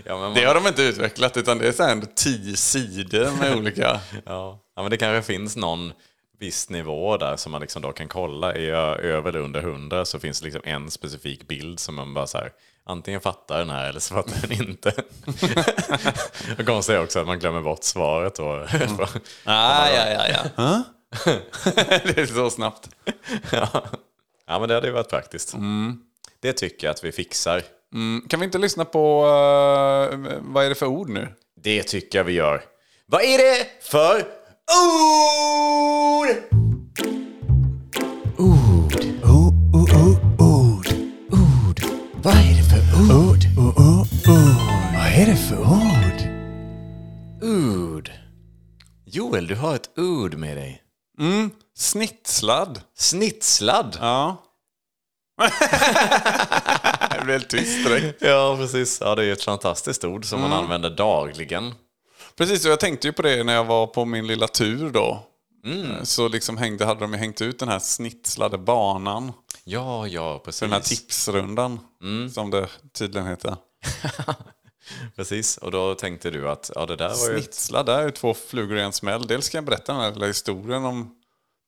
men 0.04 0.20
man, 0.20 0.34
Det 0.34 0.44
har 0.44 0.54
de 0.54 0.66
inte 0.66 0.82
utvecklat 0.82 1.36
utan 1.36 1.58
det 1.58 1.68
är 1.68 1.72
så 1.72 1.82
här 1.82 2.02
tio 2.14 2.56
sidor 2.56 3.38
med 3.40 3.56
olika... 3.58 4.00
ja. 4.24 4.60
ja, 4.76 4.82
men 4.82 4.90
det 4.90 4.96
kanske 4.96 5.32
finns 5.32 5.56
någon 5.56 5.92
viss 6.38 6.70
nivå 6.70 7.16
där 7.16 7.36
som 7.36 7.52
man 7.52 7.60
liksom 7.60 7.82
då 7.82 7.92
kan 7.92 8.08
kolla. 8.08 8.52
Är 8.52 8.68
jag 8.68 9.00
över 9.00 9.28
eller 9.28 9.40
under 9.40 9.60
100 9.60 10.04
så 10.04 10.18
finns 10.18 10.40
det 10.40 10.44
liksom 10.44 10.62
en 10.64 10.90
specifik 10.90 11.48
bild 11.48 11.80
som 11.80 11.94
man 11.94 12.14
bara 12.14 12.26
så 12.26 12.38
här, 12.38 12.52
antingen 12.86 13.20
fattar 13.20 13.58
den 13.58 13.70
här 13.70 13.88
eller 13.88 14.00
så 14.00 14.14
fattar 14.14 14.48
den 14.48 14.52
inte. 14.52 14.92
Det 16.56 16.64
konstiga 16.64 16.98
är 16.98 17.02
också 17.04 17.20
att 17.20 17.26
man 17.26 17.38
glömmer 17.38 17.60
bort 17.60 17.84
svaret 17.84 18.34
då. 18.34 18.66
Ah, 19.44 19.88
ja, 19.88 20.08
ja, 20.08 20.26
ja. 20.56 20.82
det 22.04 22.18
är 22.18 22.26
så 22.26 22.50
snabbt. 22.50 22.88
ja. 23.50 23.68
ja, 24.46 24.58
men 24.58 24.68
det 24.68 24.74
hade 24.74 24.86
ju 24.86 24.92
varit 24.92 25.10
praktiskt. 25.10 25.54
Det 26.44 26.52
tycker 26.52 26.86
jag 26.86 26.94
att 26.94 27.04
vi 27.04 27.12
fixar. 27.12 27.62
Mm, 27.94 28.28
kan 28.28 28.40
vi 28.40 28.46
inte 28.46 28.58
lyssna 28.58 28.84
på... 28.84 29.24
eh, 30.12 30.18
vad 30.40 30.64
är 30.64 30.68
det 30.68 30.74
för 30.74 30.86
ord 30.86 31.08
nu? 31.08 31.28
Det 31.62 31.82
tycker 31.82 32.18
jag 32.18 32.24
vi 32.24 32.32
gör. 32.32 32.62
Vad 33.06 33.22
är 33.22 33.38
det 33.38 33.66
för 33.82 34.16
ord? 34.84 36.28
Ord. 38.38 39.04
O, 39.24 39.52
o, 39.74 39.86
o, 39.98 40.16
ord. 40.38 40.88
Ord. 41.32 41.80
Vad 42.22 42.34
är 42.34 42.56
det 42.56 42.64
för 42.70 42.82
ord? 43.10 43.44
O, 43.58 43.72
o, 43.76 44.00
ord. 44.00 44.46
Vad 44.94 45.06
är 45.22 45.26
det 45.26 45.36
för 45.36 45.58
ord? 45.60 46.20
Ord. 47.42 48.10
Joel, 49.06 49.46
du 49.46 49.54
har 49.54 49.74
ett 49.74 49.98
ord 49.98 50.34
med 50.34 50.56
dig. 50.56 50.82
Snitslad. 51.76 52.80
Snitslad. 52.96 53.98
Ja. 54.00 54.44
Det 57.10 57.24
blev 57.24 57.40
tyst 57.40 57.84
direkt. 57.88 58.22
Ja, 58.22 58.56
precis. 58.60 58.98
Ja, 59.00 59.14
det 59.14 59.24
är 59.24 59.32
ett 59.32 59.44
fantastiskt 59.44 60.04
ord 60.04 60.24
som 60.24 60.40
man 60.40 60.52
använder 60.52 60.90
dagligen. 60.90 61.74
Precis, 62.36 62.64
och 62.64 62.70
jag 62.70 62.80
tänkte 62.80 63.06
ju 63.06 63.12
på 63.12 63.22
det 63.22 63.44
när 63.44 63.54
jag 63.54 63.64
var 63.64 63.86
på 63.86 64.04
min 64.04 64.26
lilla 64.26 64.48
tur 64.48 64.90
då. 64.90 65.26
Så 66.02 66.28
liksom 66.28 66.56
hängde, 66.56 66.84
hade 66.84 67.00
de 67.00 67.12
ju 67.12 67.18
hängt 67.18 67.40
ut 67.40 67.58
den 67.58 67.68
här 67.68 67.78
snitslade 67.78 68.58
banan. 68.58 69.32
Ja, 69.64 70.06
ja, 70.06 70.42
precis. 70.44 70.60
Den 70.60 70.72
här 70.72 70.80
tipsrundan, 70.80 71.80
som 72.32 72.50
det 72.50 72.68
tydligen 72.92 73.28
heter. 73.28 73.56
Precis, 75.16 75.56
och 75.56 75.70
då 75.70 75.94
tänkte 75.94 76.30
du 76.30 76.48
att 76.48 76.70
ja, 76.74 76.86
det 76.86 76.96
där 76.96 77.08
var 77.08 77.30
ju... 77.30 77.42
Snitslad, 77.42 77.86
där 77.86 78.02
är 78.02 78.10
två 78.10 78.34
flugor 78.34 78.78
i 78.78 78.80
en 78.80 78.92
smäll. 78.92 79.26
Dels 79.26 79.46
ska 79.46 79.56
jag 79.56 79.64
berätta 79.64 79.92
den 79.92 80.02
här 80.02 80.12
lilla 80.12 80.26
historien 80.26 80.84
om 80.84 81.14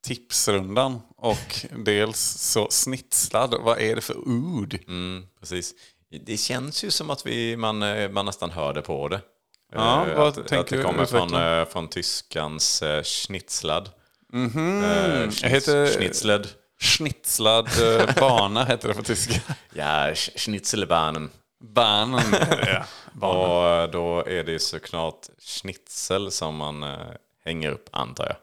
tipsrundan. 0.07 1.01
Och 1.17 1.67
dels 1.85 2.19
så 2.39 2.67
snitslad, 2.71 3.55
vad 3.61 3.79
är 3.81 3.95
det 3.95 4.01
för 4.01 4.29
ord? 4.29 4.79
Mm, 4.89 5.27
precis. 5.41 5.75
Det 6.27 6.37
känns 6.37 6.85
ju 6.85 6.91
som 6.91 7.11
att 7.11 7.27
vi, 7.27 7.57
man, 7.57 7.83
eh, 7.83 8.11
man 8.11 8.27
nästan 8.27 8.51
hör 8.51 8.73
det 8.75 8.83
på 8.83 9.09
det. 9.09 9.21
Ja, 9.73 10.07
vad 10.17 10.29
att, 10.29 10.53
att 10.53 10.67
det 10.69 10.83
kommer 10.83 11.05
från, 11.07 11.35
eh, 11.35 11.65
från 11.65 11.89
tyskans 11.89 12.83
eh, 12.83 13.03
schnitzlad. 13.03 13.91
Eh, 14.33 14.41
Jag 14.41 14.51
schnitz- 14.51 15.47
heter- 15.47 15.87
Schnitzled. 15.99 16.49
Schnitslad 16.81 17.69
eh, 17.83 18.15
bana 18.21 18.65
heter 18.65 18.89
det 18.89 18.95
på 18.95 19.03
tyska. 19.03 19.41
Ja, 19.75 19.85
sch- 20.13 20.39
Schnitzelbanen. 20.39 21.31
Banen. 21.61 22.23
ja. 23.21 23.29
Och 23.83 23.91
då 23.91 24.25
är 24.27 24.45
det 24.45 24.59
såklart 24.59 25.27
schnitzel 25.39 26.31
som 26.31 26.57
man 26.57 26.85
hänger 27.45 27.71
upp, 27.71 27.89
antar 27.93 28.25
jag. 28.27 28.37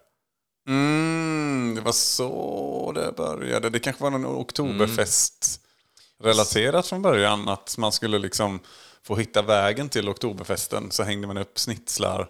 Mm, 0.67 1.75
det 1.75 1.81
var 1.81 1.91
så 1.91 2.91
det 2.95 3.11
började. 3.17 3.69
Det 3.69 3.79
kanske 3.79 4.03
var 4.03 4.11
någon 4.11 4.25
oktoberfest 4.25 5.61
relaterat 6.19 6.87
från 6.87 7.01
början. 7.01 7.49
Att 7.49 7.77
man 7.77 7.91
skulle 7.91 8.19
liksom 8.19 8.59
få 9.03 9.15
hitta 9.15 9.41
vägen 9.41 9.89
till 9.89 10.09
oktoberfesten. 10.09 10.91
Så 10.91 11.03
hängde 11.03 11.27
man 11.27 11.37
upp 11.37 11.59
snitslar 11.59 12.27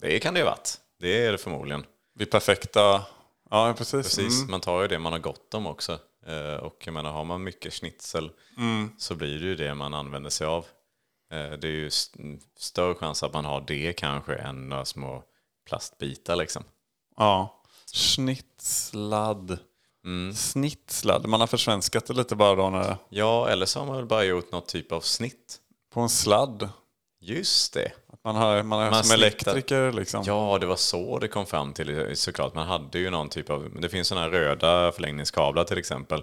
Det 0.00 0.18
kan 0.18 0.34
det 0.34 0.40
ju 0.40 0.46
varit. 0.46 0.78
Det 1.00 1.24
är 1.26 1.32
det 1.32 1.38
förmodligen. 1.38 1.84
vid 2.14 2.30
perfekta... 2.30 3.02
Ja, 3.50 3.74
precis. 3.78 4.02
Precis, 4.16 4.38
Mm. 4.38 4.50
man 4.50 4.60
tar 4.60 4.82
ju 4.82 4.88
det 4.88 4.98
man 4.98 5.12
har 5.12 5.20
gott 5.20 5.54
om 5.54 5.66
också. 5.66 5.98
Eh, 6.26 6.54
Och 6.62 6.76
jag 6.84 6.94
menar, 6.94 7.10
har 7.12 7.24
man 7.24 7.42
mycket 7.44 7.72
schnitzel 7.72 8.30
Mm. 8.56 8.90
så 8.98 9.14
blir 9.14 9.38
det 9.38 9.46
ju 9.46 9.54
det 9.56 9.74
man 9.74 9.94
använder 9.94 10.30
sig 10.30 10.46
av. 10.46 10.66
Eh, 11.32 11.50
Det 11.58 11.68
är 11.68 11.72
ju 11.72 11.86
st- 11.86 12.18
större 12.58 12.94
chans 12.94 13.22
att 13.22 13.32
man 13.32 13.44
har 13.44 13.60
det 13.66 13.92
kanske 13.92 14.34
än 14.34 14.68
några 14.68 14.84
små 14.84 15.22
plastbitar 15.68 16.36
liksom. 16.36 16.64
Ja. 17.16 17.57
Snitslad. 17.98 19.58
Mm. 20.04 20.34
Snitslad. 20.34 21.26
Man 21.26 21.40
har 21.40 21.46
försvenskat 21.46 22.06
det 22.06 22.14
lite 22.14 22.36
bara 22.36 22.54
då 22.54 22.70
när 22.70 22.96
Ja, 23.08 23.48
eller 23.48 23.66
så 23.66 23.78
har 23.78 23.86
man 23.86 23.96
väl 23.96 24.06
bara 24.06 24.24
gjort 24.24 24.52
något 24.52 24.66
typ 24.68 24.92
av 24.92 25.00
snitt. 25.00 25.56
på 25.94 26.00
en 26.00 26.08
sladd. 26.08 26.68
Just 27.20 27.74
det. 27.74 27.92
Man 28.24 28.36
har, 28.36 28.62
man 28.62 28.78
har 28.78 28.90
Man 28.90 29.04
som 29.04 29.04
snittar- 29.04 29.14
elektriker 29.50 29.92
liksom. 29.92 30.22
Ja, 30.26 30.58
det 30.60 30.66
var 30.66 30.76
så 30.76 31.18
det 31.18 31.28
kom 31.28 31.46
fram 31.46 31.72
till 31.72 32.12
såklart. 32.16 32.54
Man 32.54 32.66
hade 32.66 32.98
ju 32.98 33.10
någon 33.10 33.28
typ 33.28 33.50
av, 33.50 33.80
det 33.80 33.88
finns 33.88 34.08
sådana 34.08 34.26
här 34.26 34.30
röda 34.32 34.92
förlängningskablar 34.92 35.64
till 35.64 35.78
exempel. 35.78 36.22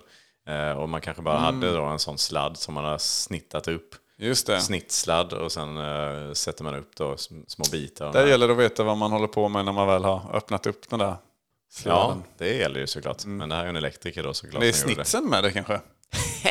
Eh, 0.49 0.71
och 0.71 0.89
man 0.89 1.01
kanske 1.01 1.23
bara 1.23 1.38
hade 1.38 1.75
då 1.75 1.83
en 1.83 1.99
sån 1.99 2.17
sladd 2.17 2.57
som 2.57 2.73
man 2.73 2.83
har 2.85 2.97
snittat 2.97 3.67
upp. 3.67 3.95
Just 4.17 4.47
det. 4.47 4.61
Snittsladd 4.61 5.33
och 5.33 5.51
sen 5.51 5.77
eh, 5.77 6.33
sätter 6.33 6.63
man 6.63 6.75
upp 6.75 6.95
då 6.95 7.13
sm- 7.15 7.43
små 7.47 7.65
bitar. 7.71 8.13
Där 8.13 8.27
gäller 8.27 8.47
det 8.47 8.53
att 8.53 8.59
veta 8.59 8.83
vad 8.83 8.97
man 8.97 9.11
håller 9.11 9.27
på 9.27 9.49
med 9.49 9.65
när 9.65 9.71
man 9.71 9.88
väl 9.88 10.03
har 10.03 10.35
öppnat 10.35 10.67
upp 10.67 10.89
den 10.89 10.99
där 10.99 11.15
Ja, 11.67 11.82
sladden. 11.82 12.23
det 12.38 12.54
gäller 12.54 12.80
ju 12.80 12.88
såklart. 12.88 13.25
Men 13.25 13.49
det 13.49 13.56
här 13.56 13.65
är 13.65 13.69
en 13.69 13.75
elektriker 13.75 14.23
då 14.23 14.34
såklart. 14.34 14.62
Det 14.62 14.67
är 14.67 14.71
snitsen 14.73 15.25
med 15.30 15.43
det 15.43 15.51
kanske? 15.51 15.73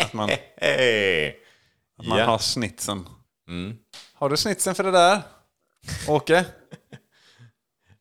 Att 0.03 0.13
man, 0.13 0.31
att 2.01 2.07
man 2.07 2.19
Ja. 2.19 2.25
har 2.25 2.39
snitsen. 2.39 3.09
Har 4.15 4.29
du 4.29 4.37
snitsen 4.37 4.75
för 4.75 4.85
det 4.85 4.91
där? 4.91 5.23
Åke? 6.09 6.45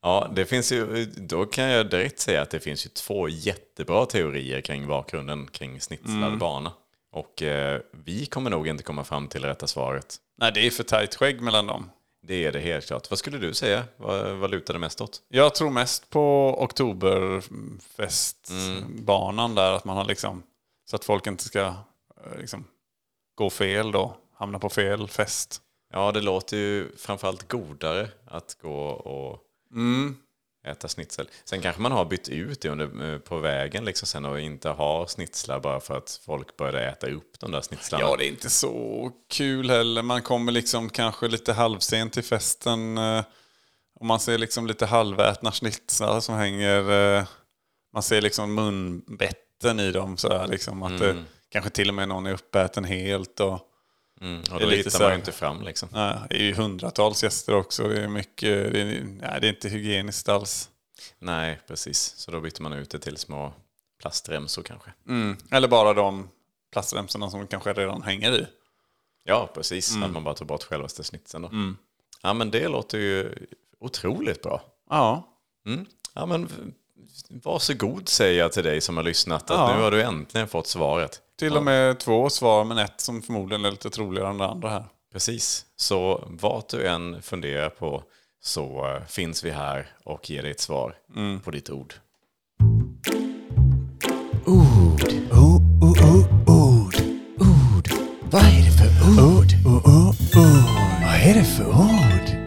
Ja, 0.06 0.32
det 0.36 0.45
finns 0.45 0.71
ju, 0.71 1.06
då 1.06 1.45
kan 1.45 1.63
jag 1.65 1.89
direkt 1.89 2.19
säga 2.19 2.41
att 2.41 2.49
det 2.49 2.60
finns 2.60 2.86
ju 2.86 2.89
två 2.89 3.30
jättebra 3.30 4.06
teorier 4.06 4.62
kring 4.62 4.88
bakgrunden 4.88 5.47
kring 5.47 5.82
snitslad 5.82 6.38
bana. 6.38 6.71
Och 7.12 7.41
eh, 7.41 7.82
vi 8.06 8.26
kommer 8.26 8.49
nog 8.49 8.67
inte 8.67 8.84
komma 8.84 9.04
fram 9.04 9.28
till 9.28 9.41
det 9.41 9.47
rätta 9.47 9.67
svaret. 9.67 10.15
Nej, 10.38 10.52
det 10.54 10.67
är 10.67 10.71
för 10.71 10.84
tajt 10.84 11.15
skägg 11.15 11.41
mellan 11.41 11.67
dem. 11.67 11.89
Det 12.25 12.45
är 12.45 12.51
det 12.51 12.59
helt 12.59 12.86
klart. 12.86 13.09
Vad 13.09 13.19
skulle 13.19 13.38
du 13.38 13.53
säga? 13.53 13.83
Vad, 13.97 14.36
vad 14.36 14.51
lutar 14.51 14.73
det 14.73 14.79
mest 14.79 15.01
åt? 15.01 15.21
Jag 15.27 15.55
tror 15.55 15.69
mest 15.69 16.09
på 16.09 16.55
oktoberfestbanan 16.63 19.55
där. 19.55 19.71
Att 19.71 19.86
man 19.86 19.97
har 19.97 20.05
liksom, 20.05 20.43
så 20.89 20.95
att 20.95 21.05
folk 21.05 21.27
inte 21.27 21.43
ska 21.43 21.59
eh, 21.59 21.75
liksom, 22.38 22.65
gå 23.36 23.49
fel 23.49 23.91
då. 23.91 24.17
Hamna 24.33 24.59
på 24.59 24.69
fel 24.69 25.07
fest. 25.07 25.62
Ja, 25.93 26.12
det 26.12 26.21
låter 26.21 26.57
ju 26.57 26.95
framförallt 26.97 27.47
godare 27.47 28.09
att 28.25 28.57
gå 28.62 28.88
och 28.88 29.39
äta 30.67 30.88
snitsel. 30.88 31.30
Sen 31.45 31.62
kanske 31.62 31.82
man 31.82 31.91
har 31.91 32.06
bytt 32.06 32.30
ut 32.30 32.62
det 32.62 32.69
under, 32.69 33.13
eh, 33.13 33.19
på 33.19 33.38
vägen 33.38 33.86
liksom 33.86 34.08
sen 34.08 34.26
och 34.26 34.39
inte 34.39 34.69
har 34.69 35.08
snitslar 35.08 35.60
bara 35.60 35.80
för 35.80 35.97
att 35.97 36.19
folk 36.26 36.58
började 36.58 36.86
äta 36.89 37.08
upp 37.10 37.39
de 37.39 37.52
där 37.52 37.62
snitslarna. 37.62 38.04
Ja, 38.06 38.15
det 38.15 38.26
är 38.26 38.30
inte 38.30 38.49
så 38.49 39.12
kul 39.30 39.69
heller. 39.69 40.02
Man 40.02 40.21
kommer 40.21 40.52
liksom 40.52 40.89
kanske 40.89 41.28
lite 41.28 41.54
halvsent 41.54 42.13
till 42.13 42.23
festen. 42.23 42.97
eh, 42.97 43.23
Och 43.99 44.06
man 44.06 44.19
ser 44.19 44.38
liksom 44.38 44.67
lite 44.67 44.86
halvätna 44.86 45.52
schnitzlar 45.52 46.19
som 46.19 46.36
hänger. 46.36 46.91
eh, 47.17 47.23
Man 47.93 48.04
ser 48.04 48.21
liksom 48.21 48.54
munbetten 48.54 49.80
i 49.80 49.91
dem. 49.91 50.17
Så 50.17 50.30
här, 50.30 50.47
liksom, 50.47 50.84
att 50.84 50.99
det, 50.99 51.23
kanske 51.49 51.69
till 51.69 51.89
och 51.89 51.95
med 51.95 52.08
någon 52.10 52.26
är 52.26 52.34
uppäten 52.34 52.84
helt. 52.84 53.39
Och, 53.39 53.60
Mm, 54.21 54.39
och 54.52 54.60
då 54.60 54.65
lite 54.65 54.89
hittar 54.89 54.99
man 54.99 55.10
ju 55.10 55.15
inte 55.15 55.32
fram 55.32 55.62
liksom. 55.62 55.89
nej, 55.91 56.17
det 56.30 56.36
är 56.36 56.43
ju 56.43 56.54
hundratals 56.54 57.23
gäster 57.23 57.56
också. 57.56 57.88
Det 57.88 58.04
är, 58.04 58.08
mycket, 58.08 58.73
det 58.73 58.82
är, 58.82 59.04
nej, 59.04 59.38
det 59.41 59.47
är 59.47 59.54
inte 59.54 59.69
hygieniskt 59.69 60.30
alls. 60.30 60.69
Nej, 61.19 61.60
precis. 61.67 62.13
Så 62.17 62.32
då 62.32 62.41
byter 62.41 62.62
man 62.62 62.73
ut 62.73 62.89
det 62.89 62.99
till 62.99 63.17
små 63.17 63.54
plastremsor 64.02 64.63
kanske. 64.63 64.93
Mm. 65.08 65.38
Eller 65.52 65.67
bara 65.67 65.93
de 65.93 66.30
plastremsorna 66.71 67.30
som 67.30 67.47
kanske 67.47 67.73
redan 67.73 68.02
hänger 68.02 68.32
i. 68.32 68.47
Ja, 69.23 69.49
precis. 69.54 69.91
Mm. 69.91 70.04
Att 70.04 70.12
man 70.12 70.23
bara 70.23 70.36
tar 70.36 70.45
bort 70.45 70.63
självaste 70.63 71.04
snitsen 71.04 71.41
då. 71.41 71.52
Ja, 72.21 72.34
men 72.34 72.52
det 72.52 72.67
låter 72.67 72.97
ju 72.97 73.36
otroligt 73.80 74.41
bra. 74.41 74.62
Ja, 74.89 75.30
Mm. 75.65 75.86
Ja, 76.13 76.26
men 76.26 76.49
varsågod 77.30 78.10
säger 78.10 78.39
jag 78.39 78.52
till 78.52 78.63
dig 78.63 78.82
som 78.82 78.97
har 78.97 79.04
lyssnat. 79.04 79.52
Att 79.52 79.58
Ja. 79.69 79.76
nu 79.78 79.84
har 79.84 79.91
du 79.91 80.02
äntligen 80.02 80.47
fått 80.47 80.67
svaret 80.67 81.21
till 81.39 81.58
och 81.58 81.63
med 81.63 82.00
två 82.00 82.30
svar, 82.30 82.63
men 82.63 82.78
ett 82.78 83.02
som 83.02 83.22
förmodligen 83.22 83.65
är 83.65 83.72
lite 83.72 83.89
troligare 83.89 84.30
än 84.30 84.38
det 84.38 84.46
andra 84.46 84.69
här. 84.69 84.86
Precis, 85.13 85.65
så 85.76 86.24
vad 86.28 86.63
du 86.72 86.88
än 86.88 87.22
funderar 87.22 87.69
på 87.69 88.04
så 88.41 88.88
eh, 88.88 89.06
finns 89.08 89.43
vi 89.43 89.52
här 89.52 89.88
och 90.04 90.30
ger 90.30 90.41
dig 90.41 90.52
ett 90.52 90.60
svar 90.60 90.96
mm. 91.15 91.39
på 91.39 91.52
ditt 91.52 91.69
ord. 91.69 91.93
Ord. 94.46 95.04
Oh, 95.32 95.58
oh, 95.82 96.02
oh, 96.02 96.26
ord. 96.48 96.96
Ord. 97.39 97.89
Vad 98.32 98.41
är 98.41 98.65
det 98.65 98.72
för 98.72 98.89
ord? 99.19 99.54
Oh, 99.65 99.88
oh, 99.88 100.10
ord. 100.10 100.15
Vad 101.02 101.15
är 101.15 101.34
det 101.34 101.43
för 101.43 101.67
ord? 101.67 102.43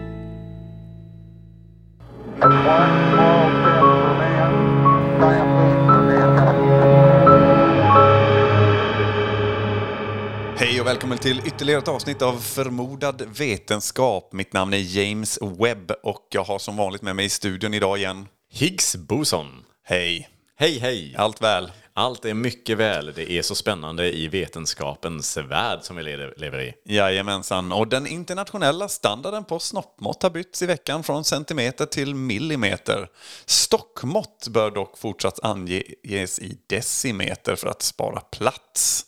Och 10.87 10.91
välkommen 10.91 11.19
till 11.19 11.43
ytterligare 11.47 11.79
ett 11.79 11.89
avsnitt 11.89 12.23
av 12.23 12.39
Förmodad 12.39 13.23
vetenskap. 13.39 14.33
Mitt 14.33 14.53
namn 14.53 14.75
är 14.75 14.99
James 14.99 15.39
Webb 15.43 15.93
och 16.03 16.27
jag 16.31 16.45
har 16.45 16.59
som 16.59 16.77
vanligt 16.77 17.03
med 17.03 17.17
mig 17.17 17.25
i 17.25 17.29
studion 17.29 17.75
idag 17.75 17.99
igen. 17.99 18.29
Higgs 18.51 18.97
boson. 18.97 19.65
Hej! 19.85 20.29
Hej 20.57 20.79
hej! 20.79 21.15
Allt 21.19 21.43
väl? 21.43 21.73
Allt 21.95 22.25
är 22.25 22.35
mycket 22.35 22.79
väl. 22.79 23.13
Det 23.17 23.33
är 23.33 23.43
så 23.43 23.55
spännande 23.55 24.17
i 24.17 24.29
vetenskapens 24.29 25.37
värld 25.37 25.79
som 25.83 25.97
vi 25.97 26.03
le- 26.03 26.35
lever 26.37 26.61
i. 26.61 26.95
Jajamensan. 26.95 27.73
Och 27.73 27.89
den 27.89 28.07
internationella 28.07 28.89
standarden 28.89 29.45
på 29.45 29.59
snoppmått 29.59 30.23
har 30.23 30.31
bytts 30.31 30.63
i 30.63 30.67
veckan 30.67 31.03
från 31.03 31.25
centimeter 31.25 31.87
till 31.87 32.15
millimeter. 32.15 33.09
Stockmått 33.47 34.49
bör 34.51 34.71
dock 34.71 34.99
fortsatt 34.99 35.41
anges 35.43 36.39
i 36.39 36.59
decimeter 36.67 37.57
för 37.57 37.69
att 37.69 37.83
spara 37.83 38.21
plats. 38.21 39.07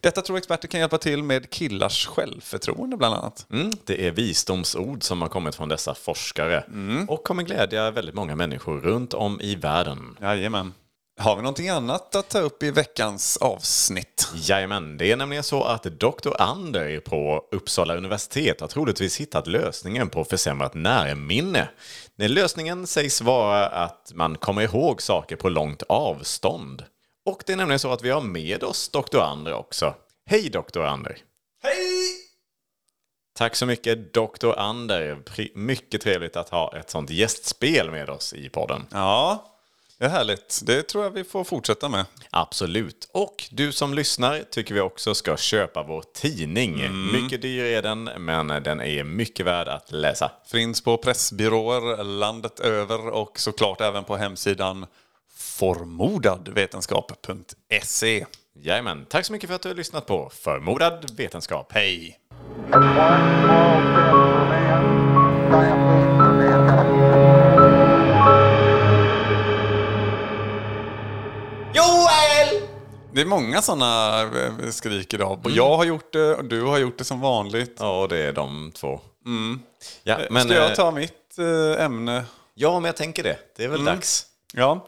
Detta 0.00 0.22
tror 0.22 0.38
experter 0.38 0.68
kan 0.68 0.80
hjälpa 0.80 0.98
till 0.98 1.22
med 1.22 1.50
killars 1.50 2.06
självförtroende 2.06 2.96
bland 2.96 3.14
annat. 3.14 3.46
Mm, 3.52 3.70
det 3.84 4.06
är 4.06 4.10
visdomsord 4.10 5.02
som 5.02 5.22
har 5.22 5.28
kommit 5.28 5.54
från 5.54 5.68
dessa 5.68 5.94
forskare 5.94 6.64
och 7.08 7.24
kommer 7.24 7.42
glädja 7.42 7.90
väldigt 7.90 8.14
många 8.14 8.36
människor 8.36 8.80
runt 8.80 9.14
om 9.14 9.40
i 9.40 9.54
världen. 9.54 10.16
Jajamän. 10.20 10.74
Har 11.20 11.36
vi 11.36 11.42
någonting 11.42 11.68
annat 11.68 12.14
att 12.14 12.28
ta 12.28 12.38
upp 12.38 12.62
i 12.62 12.70
veckans 12.70 13.36
avsnitt? 13.36 14.28
Jajamän, 14.34 14.96
det 14.96 15.12
är 15.12 15.16
nämligen 15.16 15.44
så 15.44 15.62
att 15.62 15.82
Dr. 15.82 16.30
Ander 16.38 17.00
på 17.00 17.44
Uppsala 17.52 17.96
universitet 17.96 18.60
har 18.60 18.68
troligtvis 18.68 19.20
hittat 19.20 19.46
lösningen 19.46 20.08
på 20.08 20.24
försämrat 20.24 20.74
närminne. 20.74 21.68
Lösningen 22.16 22.86
sägs 22.86 23.20
vara 23.20 23.66
att 23.66 24.12
man 24.14 24.36
kommer 24.36 24.62
ihåg 24.62 25.02
saker 25.02 25.36
på 25.36 25.48
långt 25.48 25.82
avstånd. 25.88 26.84
Och 27.24 27.42
det 27.46 27.52
är 27.52 27.56
nämligen 27.56 27.78
så 27.78 27.92
att 27.92 28.02
vi 28.02 28.10
har 28.10 28.20
med 28.20 28.64
oss 28.64 28.88
Dr. 28.88 29.18
Ander 29.18 29.52
också. 29.52 29.94
Hej 30.26 30.50
Dr. 30.50 30.80
Ander! 30.80 31.18
Hej! 31.62 32.16
Tack 33.34 33.56
så 33.56 33.66
mycket 33.66 34.14
Dr. 34.14 34.52
Ander. 34.56 35.22
Mycket 35.54 36.00
trevligt 36.00 36.36
att 36.36 36.48
ha 36.48 36.76
ett 36.76 36.90
sånt 36.90 37.10
gästspel 37.10 37.90
med 37.90 38.10
oss 38.10 38.32
i 38.32 38.48
podden. 38.48 38.86
Ja, 38.90 39.46
det 39.98 40.04
är 40.04 40.08
härligt. 40.08 40.60
Det 40.62 40.82
tror 40.82 41.04
jag 41.04 41.10
vi 41.10 41.24
får 41.24 41.44
fortsätta 41.44 41.88
med. 41.88 42.04
Absolut. 42.30 43.08
Och 43.12 43.48
du 43.50 43.72
som 43.72 43.94
lyssnar 43.94 44.42
tycker 44.50 44.74
vi 44.74 44.80
också 44.80 45.14
ska 45.14 45.36
köpa 45.36 45.82
vår 45.82 46.04
tidning. 46.14 46.82
Mycket 47.12 47.42
dyr 47.42 47.64
är 47.64 47.82
den, 47.82 48.04
men 48.04 48.46
den 48.46 48.80
är 48.80 49.04
mycket 49.04 49.46
värd 49.46 49.68
att 49.68 49.92
läsa. 49.92 50.30
Finns 50.46 50.80
på 50.80 50.96
pressbyråer 50.96 52.04
landet 52.04 52.60
över 52.60 53.08
och 53.08 53.40
såklart 53.40 53.80
även 53.80 54.04
på 54.04 54.16
hemsidan 54.16 54.86
formodadvetenskap.se. 55.60 58.26
Jajamän, 58.54 59.06
tack 59.08 59.26
så 59.26 59.32
mycket 59.32 59.48
för 59.48 59.56
att 59.56 59.62
du 59.62 59.68
har 59.68 59.76
lyssnat 59.76 60.06
på 60.06 60.30
Förmodad 60.32 61.10
Vetenskap. 61.16 61.72
Hej! 61.72 62.18
Mankind. 62.70 63.80
Det 73.12 73.20
är 73.20 73.26
många 73.26 73.62
sådana 73.62 74.30
skrik 74.70 75.14
idag. 75.14 75.46
Jag 75.48 75.76
har 75.76 75.84
gjort 75.84 76.12
det 76.12 76.34
och 76.34 76.44
du 76.44 76.62
har 76.62 76.78
gjort 76.78 76.98
det 76.98 77.04
som 77.04 77.20
vanligt. 77.20 77.76
Ja, 77.78 78.06
det 78.10 78.18
är 78.18 78.32
de 78.32 78.72
två. 78.74 79.00
Ja, 80.02 80.18
men, 80.18 80.26
Men, 80.30 80.42
Ska 80.42 80.54
jag 80.54 80.70
eh, 80.70 80.76
ta 80.76 80.90
mitt 80.90 81.38
eh, 81.38 81.84
ämne? 81.84 82.24
ja, 82.54 82.80
men 82.80 82.88
jag 82.88 82.96
tänker 82.96 83.22
det. 83.22 83.38
Det 83.56 83.64
är 83.64 83.68
väl 83.68 83.84
dags. 83.84 84.26
Ja, 84.52 84.86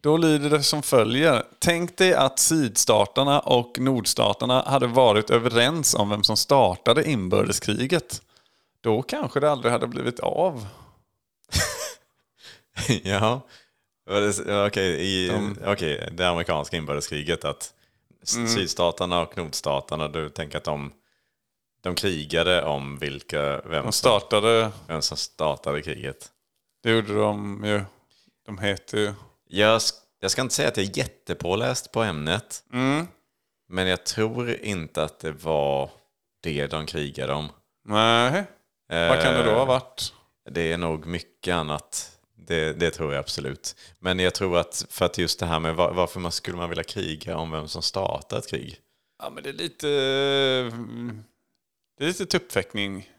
då 0.00 0.16
lyder 0.16 0.50
det 0.50 0.62
som 0.62 0.82
följer. 0.82 1.42
Tänk 1.58 1.96
dig 1.96 2.14
att 2.14 2.38
sydstaterna 2.38 3.40
och 3.40 3.78
nordstaterna 3.78 4.62
hade 4.66 4.86
varit 4.86 5.30
överens 5.30 5.94
om 5.94 6.10
vem 6.10 6.22
som 6.22 6.36
startade 6.36 7.10
inbördeskriget. 7.10 8.22
Då 8.80 9.02
kanske 9.02 9.40
det 9.40 9.50
aldrig 9.50 9.72
hade 9.72 9.86
blivit 9.86 10.20
av. 10.20 10.66
ja. 13.02 13.40
Okej, 14.66 14.90
i, 15.00 15.30
okej, 15.66 16.08
det 16.12 16.28
amerikanska 16.28 16.76
inbördeskriget 16.76 17.44
att 17.44 17.74
s- 18.22 18.52
sydstaterna 18.54 19.20
och 19.22 19.36
nordstaterna, 19.36 20.08
du 20.08 20.28
tänker 20.30 20.58
att 20.58 20.64
de, 20.64 20.92
de 21.82 21.94
krigade 21.94 22.62
om 22.64 22.98
vilka, 22.98 23.42
vem, 23.60 23.70
De 23.72 23.82
som, 23.82 23.92
startade, 23.92 24.70
vem 24.86 25.02
som 25.02 25.16
startade 25.16 25.82
kriget. 25.82 26.28
det 26.82 26.90
gjorde 26.90 27.14
de 27.14 27.64
ju. 27.64 27.82
De 28.46 28.58
heter 28.58 28.98
ju... 28.98 29.14
Jag, 29.52 29.80
jag 30.20 30.30
ska 30.30 30.42
inte 30.42 30.54
säga 30.54 30.68
att 30.68 30.76
jag 30.76 30.86
är 30.86 30.98
jättepåläst 30.98 31.92
på 31.92 32.02
ämnet. 32.02 32.64
Men 33.68 33.86
jag 33.86 34.04
tror 34.06 34.50
inte 34.50 35.04
att 35.04 35.18
det 35.18 35.32
var 35.32 35.90
det 36.42 36.66
de 36.66 36.86
krigade 36.86 37.32
om. 37.32 37.48
Nej, 37.84 38.44
vad 38.88 39.22
kan 39.22 39.34
det 39.34 39.42
då 39.42 39.50
ha 39.50 39.60
Eh, 39.60 39.66
varit? 39.66 40.12
Det 40.50 40.72
är 40.72 40.78
nog 40.78 41.06
mycket 41.06 41.54
annat. 41.54 42.18
Det, 42.46 42.72
det 42.72 42.90
tror 42.90 43.12
jag 43.12 43.20
absolut. 43.20 43.76
Men 43.98 44.18
jag 44.18 44.34
tror 44.34 44.58
att 44.58 44.86
för 44.90 45.04
att 45.06 45.18
just 45.18 45.40
det 45.40 45.46
här 45.46 45.60
med 45.60 45.74
var, 45.74 45.92
varför 45.92 46.20
man 46.20 46.32
skulle 46.32 46.56
man 46.56 46.68
vilja 46.68 46.84
kriga 46.84 47.36
om 47.36 47.50
vem 47.50 47.68
som 47.68 47.82
startar 47.82 48.38
ett 48.38 48.48
krig. 48.50 48.76
Ja, 49.22 49.30
men 49.30 49.42
det 49.42 49.48
är 49.48 49.52
lite... 49.54 49.86
Det 51.98 52.04
är 52.04 52.08
lite 52.08 52.26
tuppfäktning. 52.26 53.10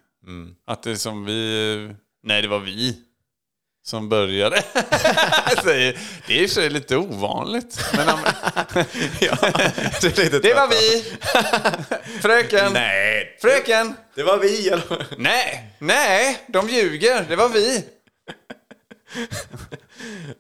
Att 0.66 0.84
det 0.84 0.92
är 0.92 0.96
som 0.96 1.26
vi... 1.26 1.96
Nej, 2.24 2.42
det 2.42 2.48
var 2.48 2.60
vi 2.60 3.04
som 3.84 4.10
började. 4.10 4.62
Säger- 5.64 6.00
det 6.28 6.34
är 6.34 6.42
i 6.42 6.46
och 6.46 6.50
för 6.50 6.56
sig 6.56 6.70
lite 6.70 6.98
ovanligt. 6.98 7.80
Men 7.94 8.10
om... 8.10 8.20
det, 8.74 9.26
är 10.06 10.24
lite 10.24 10.40
Det 10.40 10.54
var 10.54 10.68
vi! 10.68 11.04
Fröken! 12.22 12.74
Nej, 12.74 13.38
Fröken! 13.42 13.94
det 14.16 14.24
var 14.24 14.38
vi. 14.38 14.70
Eller? 14.70 15.06
Nej! 15.18 15.76
Nej! 15.80 16.38
De 16.48 16.70
ljuger! 16.70 17.26
Det 17.30 17.36
var 17.36 17.50
vi! 17.50 17.86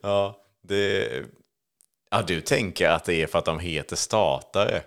Ja, 0.01 0.37
det... 0.67 1.09
Ja, 2.11 2.21
du 2.21 2.41
tänker 2.41 2.89
att 2.89 3.05
det 3.05 3.13
är 3.13 3.27
för 3.27 3.39
att 3.39 3.45
de 3.45 3.59
heter 3.59 3.95
statare? 3.95 4.81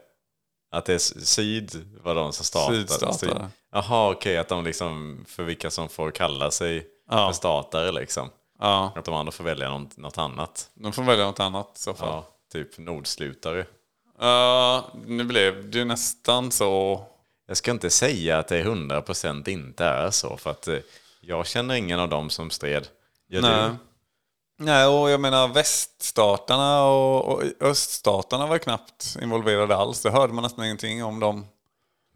Att 0.71 0.85
det 0.87 0.95
är 0.95 0.99
syd 1.25 1.71
var 2.03 2.15
de 2.15 2.33
som 2.33 2.45
startade? 2.45 2.77
Sydstatare. 2.79 3.13
Syd- 3.19 3.49
Jaha, 3.73 4.11
okej, 4.11 4.37
att 4.39 4.49
de 4.49 4.65
liksom, 4.65 5.25
för 5.29 5.43
vilka 5.43 5.71
som 5.71 5.89
får 5.89 6.11
kalla 6.11 6.51
sig 6.51 6.87
Ja. 7.11 7.29
för 7.29 7.33
statare 7.37 7.93
liksom. 7.93 8.31
Ja, 8.65 8.93
Att 8.97 9.05
de 9.05 9.15
andra 9.15 9.33
får 9.33 9.45
välja 9.45 9.71
något, 9.79 9.97
något 9.97 10.19
annat. 10.19 10.71
de 10.75 10.93
får 10.93 11.03
välja 11.03 11.25
något 11.25 11.41
annat 11.41 11.73
i 11.77 11.81
så 11.81 11.95
fall. 11.95 12.09
Ja, 12.09 12.27
typ 12.53 12.79
nordslutare. 12.79 13.67
Ja, 14.19 14.85
nu 15.07 15.25
blev 15.25 15.71
det 15.71 15.79
ju 15.79 15.85
nästan 15.85 16.51
så. 16.51 17.05
Jag 17.47 17.57
ska 17.57 17.71
inte 17.71 17.91
säga 17.91 18.39
att 18.39 18.49
det 18.49 18.65
100% 18.65 19.49
inte 19.49 19.85
är 19.85 20.11
så, 20.11 20.37
för 20.37 20.51
att 20.51 20.69
eh, 20.69 20.79
jag 21.21 21.47
känner 21.47 21.75
ingen 21.75 22.01
av 22.01 22.09
dem 22.09 22.31
som 22.31 22.51
stred. 22.51 22.89
Gör 23.29 23.43
Nej. 23.43 23.69
du? 23.69 23.77
Nej, 24.65 24.87
och 24.87 25.11
jag 25.11 25.21
menar 25.21 25.49
väststaterna 25.49 26.85
och, 26.85 27.25
och 27.29 27.43
öststaterna 27.61 28.47
var 28.47 28.59
knappt 28.59 29.17
involverade 29.23 29.77
alls. 29.77 30.03
Det 30.03 30.11
hörde 30.11 30.33
man 30.33 30.43
nästan 30.43 30.65
ingenting 30.65 31.05
om 31.05 31.21
dem. 31.21 31.47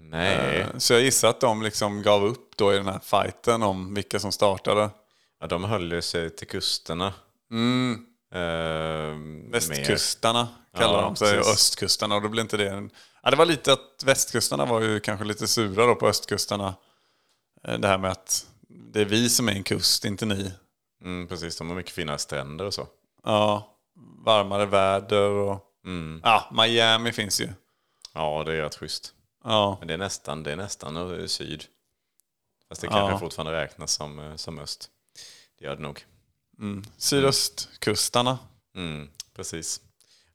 Nej, 0.01 0.61
Eh, 0.61 0.67
Så 0.79 0.93
jag 0.93 1.03
gissar 1.03 1.29
att 1.29 1.41
de 1.41 1.63
liksom 1.63 2.03
gav 2.03 2.25
upp 2.25 2.57
då 2.57 2.75
i 2.75 2.77
den 2.77 2.87
här 2.87 3.01
fighten 3.03 3.63
om 3.63 3.95
vilka 3.95 4.21
som 4.21 4.33
startade. 4.33 4.91
Ja, 5.41 5.47
de 5.47 5.65
höll 5.65 5.93
ju 5.93 6.03
sig 6.03 6.31
till 6.37 6.47
kusterna. 6.47 7.15
Mm. 7.51 8.07
Eh, 8.33 8.39
mer. 8.39 9.51
Västkustarna 9.53 10.49
kallar 10.77 10.95
Ja, 10.95 11.01
de 11.03 11.17
sig, 11.17 11.37
precis. 11.37 11.53
östkustarna. 11.55 12.15
Och 12.17 12.23
då 12.23 12.29
blir 12.29 12.43
inte 12.43 12.57
det 12.57 12.69
en... 12.69 12.91
Ja, 13.23 13.31
det 13.31 13.37
var 13.37 13.47
lite 13.47 13.73
att 13.73 14.03
västkustarna 14.05 14.65
var 14.67 14.81
ju 14.81 15.01
kanske 15.01 15.25
lite 15.25 15.49
sura 15.49 15.87
då 15.87 15.95
på 15.95 16.09
östkustarna. 16.09 16.75
Eh, 17.65 17.79
Det 17.79 17.89
här 17.89 17.99
med 17.99 18.11
att 18.11 18.47
det 18.69 19.01
är 19.01 19.05
vi 19.05 19.29
som 19.29 19.49
är 19.49 19.53
en 19.53 19.63
kust, 19.65 20.05
inte 20.05 20.27
ni. 20.27 20.53
Mm, 21.05 21.29
precis, 21.29 21.59
de 21.59 21.69
har 21.69 21.77
mycket 21.77 21.93
finare 21.93 22.19
stränder 22.19 22.65
och 22.65 22.75
så. 22.75 22.87
Ja, 23.25 23.77
varmare 24.25 24.67
väder 24.67 25.31
och... 25.31 25.65
Mm. 25.85 26.21
Ja, 26.25 26.51
Miami 26.53 27.13
finns 27.13 27.41
ju. 27.41 27.49
Ja, 28.15 28.43
det 28.47 28.53
är 28.53 28.63
rätt 28.63 28.77
schysst. 28.77 29.15
Ja, 29.45 29.77
Men 29.79 29.89
det 29.89 29.95
är 29.95 29.99
nästan, 29.99 30.43
det 30.43 30.53
är 30.53 30.57
nästan 30.57 31.29
syd. 31.29 31.65
Fast 32.69 32.81
det 32.81 32.87
Ja. 32.87 32.93
kanske 32.93 33.19
fortfarande 33.19 33.53
räknas 33.53 33.93
som, 33.93 34.19
eh, 34.19 34.37
som 34.37 34.59
öst. 34.59 34.91
Det 35.59 35.65
gör 35.65 35.77
det 35.77 35.83
nog. 35.83 36.05
sydöstkustarna. 36.97 38.39
Mm, 38.77 39.09
precis. 39.37 39.81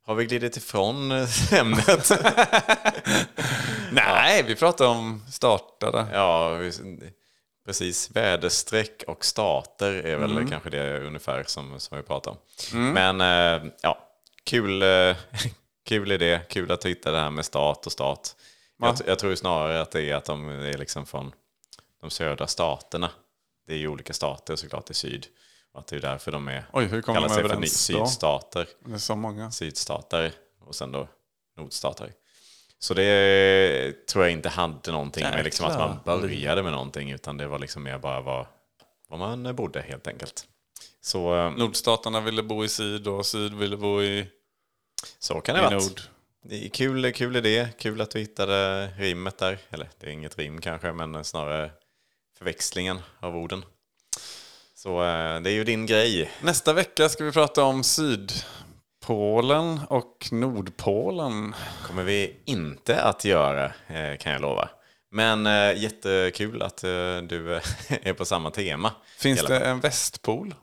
Har 0.06 0.14
vi 0.14 0.24
glidit 0.26 0.56
ifrån 0.56 1.12
eh, 1.12 1.52
ämnet? 1.54 2.10
Nej, 3.92 4.42
vi 4.42 4.54
pratar 4.56 4.86
om 4.86 5.22
startare. 5.32 6.06
ja, 6.12 6.58
precis. 7.66 8.10
Väderstreck 8.10 9.04
och 9.06 9.24
stater 9.24 9.92
är 9.92 10.16
väl 10.16 10.30
Mm. 10.30 10.50
kanske 10.50 10.70
det 10.70 11.00
ungefär 11.06 11.44
som, 11.46 11.80
som 11.80 11.96
vi 11.98 12.02
pratar 12.04 12.30
om. 12.30 12.36
Men 12.92 13.20
eh, 13.20 13.70
ja, 13.82 13.98
kul, 14.44 14.82
eh, 14.82 15.16
kul 15.86 16.12
idé. 16.12 16.40
Kul 16.48 16.70
att 16.72 16.84
hitta 16.86 17.10
det 17.10 17.18
här 17.18 17.30
med 17.30 17.44
stat 17.44 17.86
och 17.86 17.92
stat. 17.92 18.36
Jag, 18.78 18.96
jag 19.06 19.18
tror 19.18 19.34
snarare 19.34 19.80
att 19.80 19.90
det 19.90 20.02
är 20.10 20.14
att 20.14 20.24
de 20.24 20.48
är 20.48 20.78
liksom 20.78 21.06
från 21.06 21.32
de 22.00 22.10
södra 22.10 22.46
staterna. 22.46 23.10
Det 23.66 23.74
är 23.74 23.78
ju 23.78 23.88
olika 23.88 24.12
stater 24.12 24.56
såklart 24.56 24.90
i 24.90 24.94
syd. 24.94 25.26
Och 25.72 25.80
att 25.80 25.86
det 25.86 25.96
är 25.96 26.00
därför 26.00 26.32
de 26.32 26.48
är, 26.48 26.64
Oj, 26.72 26.84
hur 26.84 27.02
kommer 27.02 27.20
de 27.20 27.28
kallar 27.28 27.48
sig 27.48 27.56
för 27.56 27.66
sydstater. 27.66 28.68
Det 28.86 28.94
är 28.94 28.98
så 28.98 29.16
många. 29.16 29.50
Sydstater 29.50 30.32
och 30.60 30.74
sen 30.74 30.92
då 30.92 31.08
nordstater. 31.56 32.12
Så 32.78 32.94
det 32.94 34.06
tror 34.06 34.24
jag 34.24 34.32
inte 34.32 34.48
hade 34.48 34.92
någonting 34.92 35.24
med 35.24 35.44
liksom 35.44 35.66
att 35.66 35.78
man 35.78 35.96
Jäklar. 35.96 36.16
började 36.20 36.62
med 36.62 36.72
någonting 36.72 37.10
utan 37.10 37.36
det 37.36 37.46
var 37.46 37.58
liksom 37.58 37.82
mer 37.82 37.98
bara 37.98 38.20
var, 38.20 38.48
var 39.08 39.18
man 39.18 39.56
bodde 39.56 39.82
helt 39.82 40.06
enkelt. 40.06 40.46
Så, 41.00 41.36
eh, 41.36 41.50
Nordstaterna 41.56 42.20
ville 42.20 42.42
bo 42.42 42.64
i 42.64 42.68
syd 42.68 43.08
och 43.08 43.26
syd 43.26 43.54
ville 43.54 43.76
bo 43.76 44.02
i, 44.02 44.26
så 45.18 45.40
kan 45.40 45.54
det 45.54 45.62
vara. 45.62 45.74
nord. 45.74 46.00
Kul, 46.72 47.12
kul 47.12 47.36
idé, 47.36 47.68
kul 47.78 48.00
att 48.00 48.10
du 48.10 48.18
hittade 48.18 48.86
rimmet 48.98 49.38
där. 49.38 49.58
Eller 49.70 49.88
det 50.00 50.06
är 50.06 50.10
inget 50.10 50.38
rim 50.38 50.60
kanske, 50.60 50.92
men 50.92 51.24
snarare 51.24 51.70
förväxlingen 52.38 52.98
av 53.20 53.36
orden. 53.36 53.64
Så 54.74 55.02
eh, 55.04 55.40
det 55.40 55.50
är 55.50 55.54
ju 55.54 55.64
din 55.64 55.86
grej. 55.86 56.30
Nästa 56.42 56.72
vecka 56.72 57.08
ska 57.08 57.24
vi 57.24 57.32
prata 57.32 57.64
om 57.64 57.84
Sydpolen 57.84 59.80
och 59.88 60.28
Nordpolen. 60.32 61.54
kommer 61.86 62.04
vi 62.04 62.36
inte 62.44 63.02
att 63.02 63.24
göra, 63.24 63.64
eh, 63.64 64.16
kan 64.18 64.32
jag 64.32 64.42
lova. 64.42 64.68
Men 65.10 65.46
eh, 65.46 65.82
jättekul 65.82 66.62
att 66.62 66.76
du 67.22 67.54
är 67.88 68.12
på 68.12 68.24
samma 68.24 68.50
tema. 68.50 68.92
Finns 69.18 69.42
det 69.42 69.60
en 69.60 69.80
västpol? 69.80 70.54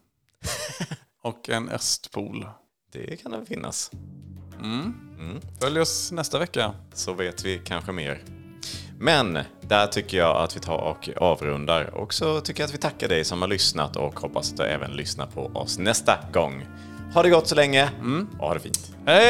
och 1.21 1.49
en 1.49 1.69
östpol? 1.69 2.47
Det 2.93 3.21
kan 3.23 3.31
det 3.31 3.45
finnas. 3.45 3.91
Följ 5.61 5.79
oss 5.79 6.11
nästa 6.11 6.39
vecka. 6.39 6.73
Så 6.93 7.13
vet 7.13 7.45
vi 7.45 7.61
kanske 7.65 7.91
mer. 7.91 8.40
Men 9.03 9.39
där 9.61 9.87
tycker 9.87 10.17
jag 10.17 10.37
att 10.37 10.55
vi 10.55 10.59
tar 10.59 10.77
och 10.77 11.09
avrundar. 11.17 11.95
Och 11.95 12.13
så 12.13 12.41
tycker 12.41 12.63
jag 12.63 12.67
att 12.67 12.73
vi 12.73 12.77
tackar 12.77 13.07
dig 13.07 13.23
som 13.23 13.41
har 13.41 13.49
lyssnat 13.49 13.95
och 13.95 14.19
hoppas 14.19 14.51
att 14.51 14.57
du 14.57 14.63
även 14.63 14.91
lyssnar 14.91 15.25
på 15.25 15.51
oss 15.53 15.79
nästa 15.79 16.17
gång. 16.33 16.67
Ha 17.13 17.23
det 17.23 17.29
gott 17.29 17.47
så 17.47 17.55
länge 17.55 17.89
och 18.39 18.47
ha 18.47 18.53
det 18.53 18.59
fint. 18.59 18.95
Hej 19.05 19.25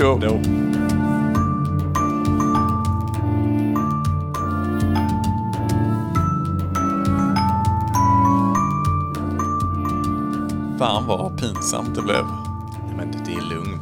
då! 0.00 0.18
Då. 0.18 0.40
Fan 10.78 11.06
vad 11.06 11.40
pinsamt 11.40 11.94
det 11.94 12.02
blev. 12.02 12.53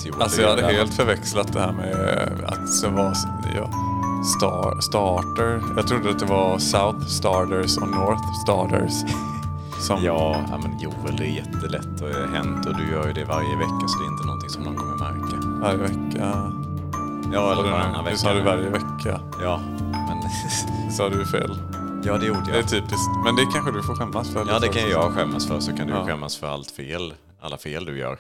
Är 0.05 0.11
lugnt 0.11 0.17
Joel. 0.17 0.23
Alltså 0.23 0.43
jag 0.43 0.49
hade 0.51 0.63
helt 0.73 0.95
förväxlat 0.95 1.53
det 1.53 1.61
här 1.61 1.73
med 1.73 2.45
att 2.47 2.83
det 2.83 2.89
var 2.89 3.13
ja, 3.55 3.71
star, 4.39 4.81
starter. 4.81 5.63
Jag 5.77 5.87
trodde 5.87 6.11
att 6.11 6.19
det 6.19 6.27
var 6.27 6.59
South 6.59 7.07
Starters 7.07 7.77
och 7.79 7.89
North 7.89 8.33
Starters. 8.43 8.93
Som, 9.81 10.05
Ja, 10.05 10.37
ja, 10.51 10.59
men 10.63 10.79
Joel, 10.79 11.17
det 11.17 11.25
är 11.25 11.31
jättelätt 11.37 12.01
och 12.03 12.09
det 12.09 12.21
har 12.21 12.27
hänt 12.37 12.67
och 12.67 12.77
du 12.77 12.91
gör 12.93 13.07
ju 13.07 13.13
det 13.13 13.25
varje 13.25 13.57
vecka 13.57 13.87
så 13.89 13.99
det 13.99 14.05
är 14.05 14.13
inte 14.13 14.25
någonting 14.27 14.51
som 14.51 14.63
någon 14.63 14.77
kommer 14.77 14.97
märka. 14.97 15.37
Varje 15.61 15.77
vecka. 15.79 16.53
Ja, 17.33 17.53
eller 17.53 17.63
varannan 17.63 18.05
nu 18.05 18.11
vecka. 18.11 18.17
sa 18.17 18.35
du 18.35 18.41
varje 18.41 18.69
vecka. 18.71 19.21
Ja, 19.43 19.61
men... 19.93 20.23
Sa 20.93 21.09
du 21.09 21.27
fel. 21.27 21.59
ja, 22.05 22.19
det 22.19 22.27
gjorde 22.27 22.41
Det 22.47 22.53
är 22.53 22.57
jag. 22.57 22.69
typiskt. 22.69 23.11
Men 23.25 23.37
det 23.37 23.43
kanske 23.55 23.71
du 23.73 23.83
får 23.83 23.95
skämmas 23.95 24.31
för. 24.33 24.45
Ja, 24.49 24.59
det 24.59 24.69
kan 24.69 24.91
jag 24.91 25.13
skämmas 25.15 25.47
för 25.49 25.61
så 25.61 25.77
kan 25.77 25.87
du 25.87 25.93
Ja. 25.93 26.07
skämmas 26.07 26.37
för 26.37 26.47
allt 26.47 26.71
fel, 26.71 27.15
alla 27.41 27.57
fel 27.59 27.85
du 27.85 27.99
gör. 27.99 28.19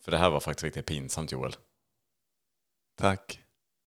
För 0.00 0.10
det 0.10 0.18
här 0.18 0.30
var 0.30 0.40
faktiskt 0.40 0.64
riktigt 0.64 0.86
pinsamt 0.86 1.32
Joel. 1.32 1.56
Tack. 2.96 3.39